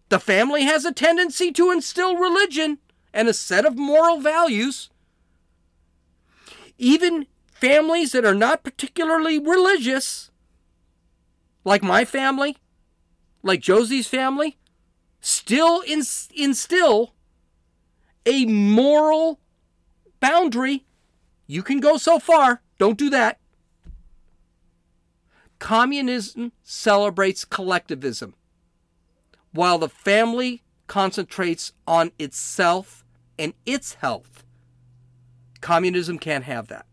The 0.09 0.21
family 0.21 0.63
has 0.63 0.85
a 0.85 0.93
tendency 0.93 1.51
to 1.53 1.71
instill 1.71 2.17
religion 2.17 2.79
and 3.13 3.29
a 3.29 3.35
set 3.35 3.65
of 3.65 3.77
moral 3.77 4.21
values. 4.21 4.91
Even 6.79 7.27
families 7.53 8.13
that 8.13 8.25
are 8.25 8.35
not 8.35 8.63
particularly 8.63 9.39
religious, 9.39 10.31
like 11.65 11.83
my 11.83 12.05
family, 12.05 12.57
like 13.43 13.61
Josie's 13.61 14.07
family, 14.07 14.59
still 15.21 15.81
instill 15.81 17.15
a 18.25 18.45
moral 18.45 19.41
boundary. 20.21 20.85
You 21.47 21.63
can 21.63 21.81
go 21.81 21.97
so 21.97 22.19
far. 22.19 22.63
Don't 22.79 22.99
do 22.99 23.09
that. 23.11 23.41
Communism 25.59 26.53
celebrates 26.63 27.45
collectivism, 27.45 28.35
while 29.57 29.79
the 29.79 29.89
family 29.89 30.63
concentrates 30.87 31.73
on 31.87 32.13
itself 32.19 33.05
and 33.39 33.55
its 33.65 33.95
health. 33.95 34.45
Communism 35.61 36.19
can't 36.19 36.45
have 36.45 36.69
that. 36.69 36.87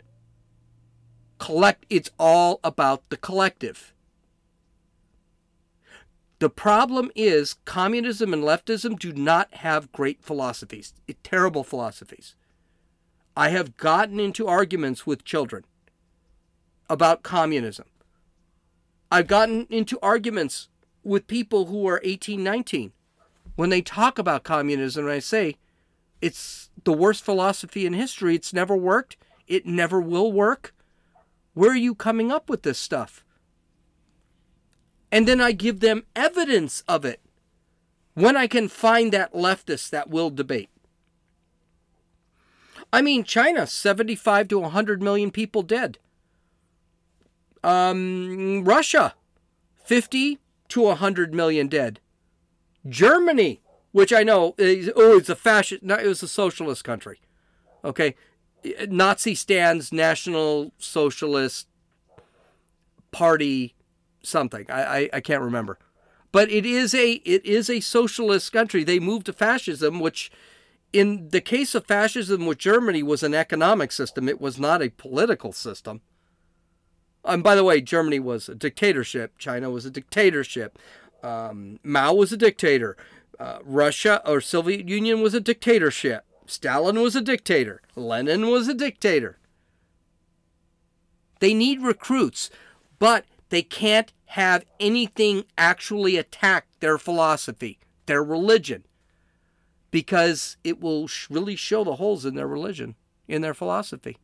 Collect 1.37 1.85
it's 1.89 2.09
all 2.17 2.59
about 2.63 3.09
the 3.09 3.17
collective. 3.17 3.93
The 6.39 6.49
problem 6.49 7.11
is 7.15 7.55
communism 7.65 8.33
and 8.33 8.43
leftism 8.43 8.97
do 8.97 9.13
not 9.13 9.53
have 9.55 9.91
great 9.91 10.21
philosophies, 10.21 10.93
eh, 11.07 11.13
terrible 11.23 11.63
philosophies. 11.63 12.35
I 13.35 13.49
have 13.49 13.77
gotten 13.77 14.19
into 14.19 14.47
arguments 14.47 15.05
with 15.05 15.23
children 15.23 15.65
about 16.89 17.23
communism. 17.23 17.85
I've 19.11 19.27
gotten 19.27 19.67
into 19.69 19.99
arguments 20.01 20.69
with 21.03 21.27
people 21.27 21.65
who 21.65 21.87
are 21.87 22.01
18, 22.03 22.43
19 22.43 22.93
when 23.55 23.69
they 23.69 23.81
talk 23.81 24.17
about 24.17 24.43
communism 24.43 25.05
and 25.05 25.13
I 25.13 25.19
say 25.19 25.57
it's 26.21 26.69
the 26.83 26.93
worst 26.93 27.23
philosophy 27.23 27.85
in 27.85 27.93
history, 27.93 28.35
it's 28.35 28.53
never 28.53 28.75
worked, 28.75 29.17
it 29.47 29.65
never 29.65 30.01
will 30.01 30.31
work. 30.31 30.73
Where 31.53 31.71
are 31.71 31.75
you 31.75 31.93
coming 31.93 32.31
up 32.31 32.49
with 32.49 32.63
this 32.63 32.79
stuff? 32.79 33.23
And 35.11 35.27
then 35.27 35.39
I 35.39 35.51
give 35.51 35.79
them 35.79 36.05
evidence 36.15 36.83
of 36.87 37.05
it 37.05 37.19
when 38.15 38.35
I 38.35 38.47
can 38.47 38.67
find 38.67 39.11
that 39.11 39.33
leftist 39.33 39.91
that 39.91 40.09
will 40.09 40.31
debate. 40.31 40.69
I 42.91 43.01
mean, 43.01 43.23
China, 43.23 43.67
75 43.67 44.47
to 44.49 44.59
100 44.59 45.01
million 45.01 45.29
people 45.29 45.61
dead. 45.61 45.99
Um, 47.63 48.63
Russia, 48.63 49.13
50 49.83 50.39
to 50.73 50.81
100 50.81 51.35
million 51.35 51.67
dead. 51.67 51.99
Germany, 52.89 53.61
which 53.91 54.11
I 54.11 54.23
know 54.23 54.55
is 54.57 54.91
oh, 54.95 55.17
it's 55.17 55.29
a 55.29 55.35
fascist, 55.35 55.83
no, 55.83 55.95
it 55.95 56.07
was 56.07 56.23
a 56.23 56.27
socialist 56.27 56.83
country. 56.83 57.21
Okay, 57.85 58.15
Nazi 58.87 59.35
stands, 59.35 59.93
National 59.93 60.71
Socialist 60.79 61.67
Party, 63.11 63.75
something. 64.23 64.65
I, 64.67 64.81
I, 64.81 65.09
I 65.13 65.21
can't 65.21 65.43
remember, 65.43 65.77
but 66.31 66.49
it 66.49 66.65
is 66.65 66.95
a 66.95 67.13
it 67.23 67.45
is 67.45 67.69
a 67.69 67.79
socialist 67.79 68.51
country. 68.51 68.83
They 68.83 68.99
moved 68.99 69.27
to 69.27 69.33
fascism, 69.33 69.99
which, 69.99 70.31
in 70.91 71.29
the 71.29 71.41
case 71.41 71.75
of 71.75 71.85
fascism 71.85 72.47
with 72.47 72.57
Germany, 72.57 73.03
was 73.03 73.21
an 73.21 73.35
economic 73.35 73.91
system. 73.91 74.27
It 74.27 74.41
was 74.41 74.57
not 74.57 74.81
a 74.81 74.89
political 74.89 75.53
system. 75.53 76.01
And 77.25 77.43
by 77.43 77.55
the 77.55 77.63
way, 77.63 77.81
Germany 77.81 78.19
was 78.19 78.49
a 78.49 78.55
dictatorship. 78.55 79.37
China 79.37 79.69
was 79.69 79.85
a 79.85 79.91
dictatorship. 79.91 80.77
Um, 81.21 81.79
Mao 81.83 82.13
was 82.13 82.33
a 82.33 82.37
dictator. 82.37 82.97
Uh, 83.39 83.59
Russia 83.63 84.21
or 84.27 84.41
Soviet 84.41 84.87
Union 84.87 85.21
was 85.21 85.33
a 85.33 85.39
dictatorship. 85.39 86.25
Stalin 86.45 87.01
was 87.01 87.15
a 87.15 87.21
dictator. 87.21 87.81
Lenin 87.95 88.49
was 88.49 88.67
a 88.67 88.73
dictator. 88.73 89.37
They 91.39 91.53
need 91.53 91.81
recruits, 91.81 92.49
but 92.99 93.25
they 93.49 93.63
can't 93.63 94.11
have 94.27 94.65
anything 94.79 95.45
actually 95.57 96.17
attack 96.17 96.67
their 96.79 96.97
philosophy, 96.97 97.79
their 98.05 98.23
religion, 98.23 98.83
because 99.91 100.57
it 100.63 100.81
will 100.81 101.07
really 101.29 101.55
show 101.55 101.83
the 101.83 101.95
holes 101.95 102.25
in 102.25 102.35
their 102.35 102.47
religion, 102.47 102.95
in 103.27 103.41
their 103.41 103.53
philosophy. 103.53 104.17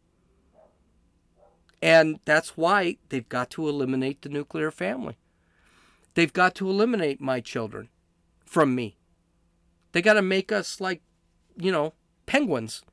And 1.82 2.20
that's 2.26 2.58
why 2.58 2.98
they've 3.10 3.28
got 3.30 3.50
to 3.52 3.68
eliminate 3.68 4.22
the 4.22 4.30
nuclear 4.30 4.72
family. 4.72 5.18
They've 6.14 6.34
got 6.34 6.56
to 6.56 6.70
eliminate 6.70 7.22
my 7.22 7.40
children 7.40 7.90
from 8.46 8.76
me. 8.76 8.98
They 9.92 10.02
got 10.02 10.14
to 10.14 10.22
make 10.22 10.52
us 10.52 10.82
like, 10.82 11.02
you 11.58 11.72
know, 11.72 11.94
penguins. 12.26 12.84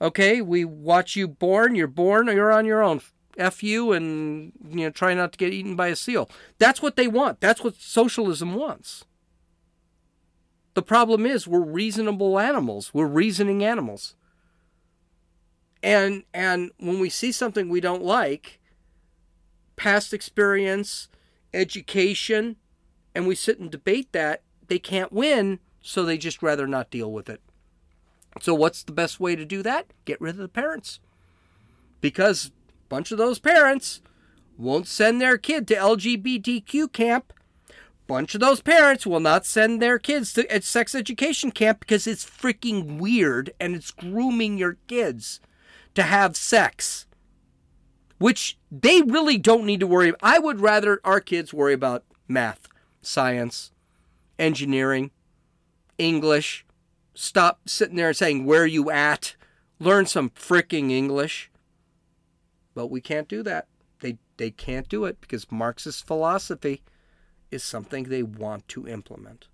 Okay, 0.00 0.40
we 0.40 0.64
watch 0.64 1.16
you 1.16 1.26
born, 1.26 1.74
you're 1.74 1.86
born, 1.86 2.26
you're 2.26 2.52
on 2.52 2.66
your 2.66 2.82
own. 2.82 3.00
F 3.36 3.62
you 3.62 3.92
and 3.92 4.52
you 4.68 4.84
know 4.84 4.90
try 4.90 5.12
not 5.14 5.32
to 5.32 5.38
get 5.38 5.52
eaten 5.52 5.74
by 5.74 5.88
a 5.88 5.96
seal. 5.96 6.30
That's 6.58 6.80
what 6.80 6.96
they 6.96 7.08
want. 7.08 7.40
That's 7.40 7.64
what 7.64 7.74
socialism 7.76 8.54
wants. 8.54 9.04
The 10.74 10.82
problem 10.82 11.24
is 11.24 11.46
we're 11.46 11.60
reasonable 11.60 12.38
animals. 12.38 12.92
We're 12.92 13.06
reasoning 13.06 13.64
animals. 13.64 14.14
And 15.84 16.24
and 16.32 16.70
when 16.78 16.98
we 16.98 17.10
see 17.10 17.30
something 17.30 17.68
we 17.68 17.78
don't 17.78 18.02
like, 18.02 18.58
past 19.76 20.14
experience, 20.14 21.08
education, 21.52 22.56
and 23.14 23.28
we 23.28 23.34
sit 23.34 23.60
and 23.60 23.70
debate 23.70 24.10
that, 24.12 24.42
they 24.68 24.78
can't 24.78 25.12
win, 25.12 25.58
so 25.82 26.02
they 26.02 26.16
just 26.16 26.42
rather 26.42 26.66
not 26.66 26.90
deal 26.90 27.12
with 27.12 27.28
it. 27.28 27.42
So 28.40 28.54
what's 28.54 28.82
the 28.82 28.92
best 28.92 29.20
way 29.20 29.36
to 29.36 29.44
do 29.44 29.62
that? 29.62 29.88
Get 30.06 30.22
rid 30.22 30.36
of 30.36 30.40
the 30.40 30.48
parents. 30.48 31.00
Because 32.00 32.46
a 32.46 32.88
bunch 32.88 33.12
of 33.12 33.18
those 33.18 33.38
parents 33.38 34.00
won't 34.56 34.88
send 34.88 35.20
their 35.20 35.36
kid 35.36 35.68
to 35.68 35.74
LGBTQ 35.74 36.94
camp. 36.94 37.30
Bunch 38.06 38.34
of 38.34 38.40
those 38.40 38.62
parents 38.62 39.06
will 39.06 39.20
not 39.20 39.44
send 39.44 39.82
their 39.82 39.98
kids 39.98 40.32
to 40.32 40.62
sex 40.62 40.94
education 40.94 41.50
camp 41.50 41.80
because 41.80 42.06
it's 42.06 42.24
freaking 42.24 42.98
weird 42.98 43.52
and 43.60 43.76
it's 43.76 43.90
grooming 43.90 44.56
your 44.56 44.78
kids 44.88 45.40
to 45.94 46.02
have 46.02 46.36
sex. 46.36 47.06
Which 48.18 48.58
they 48.70 49.02
really 49.02 49.38
don't 49.38 49.66
need 49.66 49.80
to 49.80 49.86
worry 49.86 50.10
about. 50.10 50.20
I 50.22 50.38
would 50.38 50.60
rather 50.60 51.00
our 51.04 51.20
kids 51.20 51.52
worry 51.52 51.74
about 51.74 52.04
math, 52.28 52.68
science, 53.02 53.72
engineering, 54.38 55.10
English, 55.98 56.64
stop 57.14 57.68
sitting 57.68 57.96
there 57.96 58.08
and 58.08 58.16
saying, 58.16 58.44
Where 58.44 58.66
you 58.66 58.90
at? 58.90 59.36
Learn 59.78 60.06
some 60.06 60.30
freaking 60.30 60.90
English. 60.90 61.50
But 62.74 62.88
we 62.88 63.00
can't 63.00 63.28
do 63.28 63.42
that. 63.42 63.66
They, 64.00 64.18
they 64.36 64.50
can't 64.50 64.88
do 64.88 65.04
it 65.04 65.20
because 65.20 65.50
Marxist 65.50 66.06
philosophy 66.06 66.82
is 67.50 67.62
something 67.62 68.04
they 68.04 68.22
want 68.22 68.66
to 68.68 68.88
implement. 68.88 69.46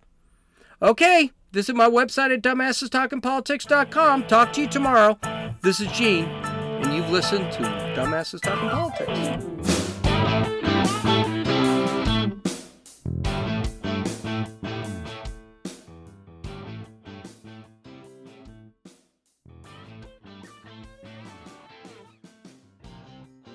Okay, 0.82 1.30
visit 1.52 1.76
my 1.76 1.88
website 1.88 2.32
at 2.32 2.42
dumbassestalkingpolitics.com. 2.42 4.26
Talk 4.26 4.52
to 4.54 4.62
you 4.62 4.66
tomorrow. 4.66 5.18
This 5.62 5.78
is 5.78 5.88
Gene, 5.88 6.24
and 6.24 6.94
you've 6.94 7.10
listened 7.10 7.52
to 7.52 7.60
Dumbasses 7.94 8.40
Talking 8.40 8.70
Politics. 8.70 9.89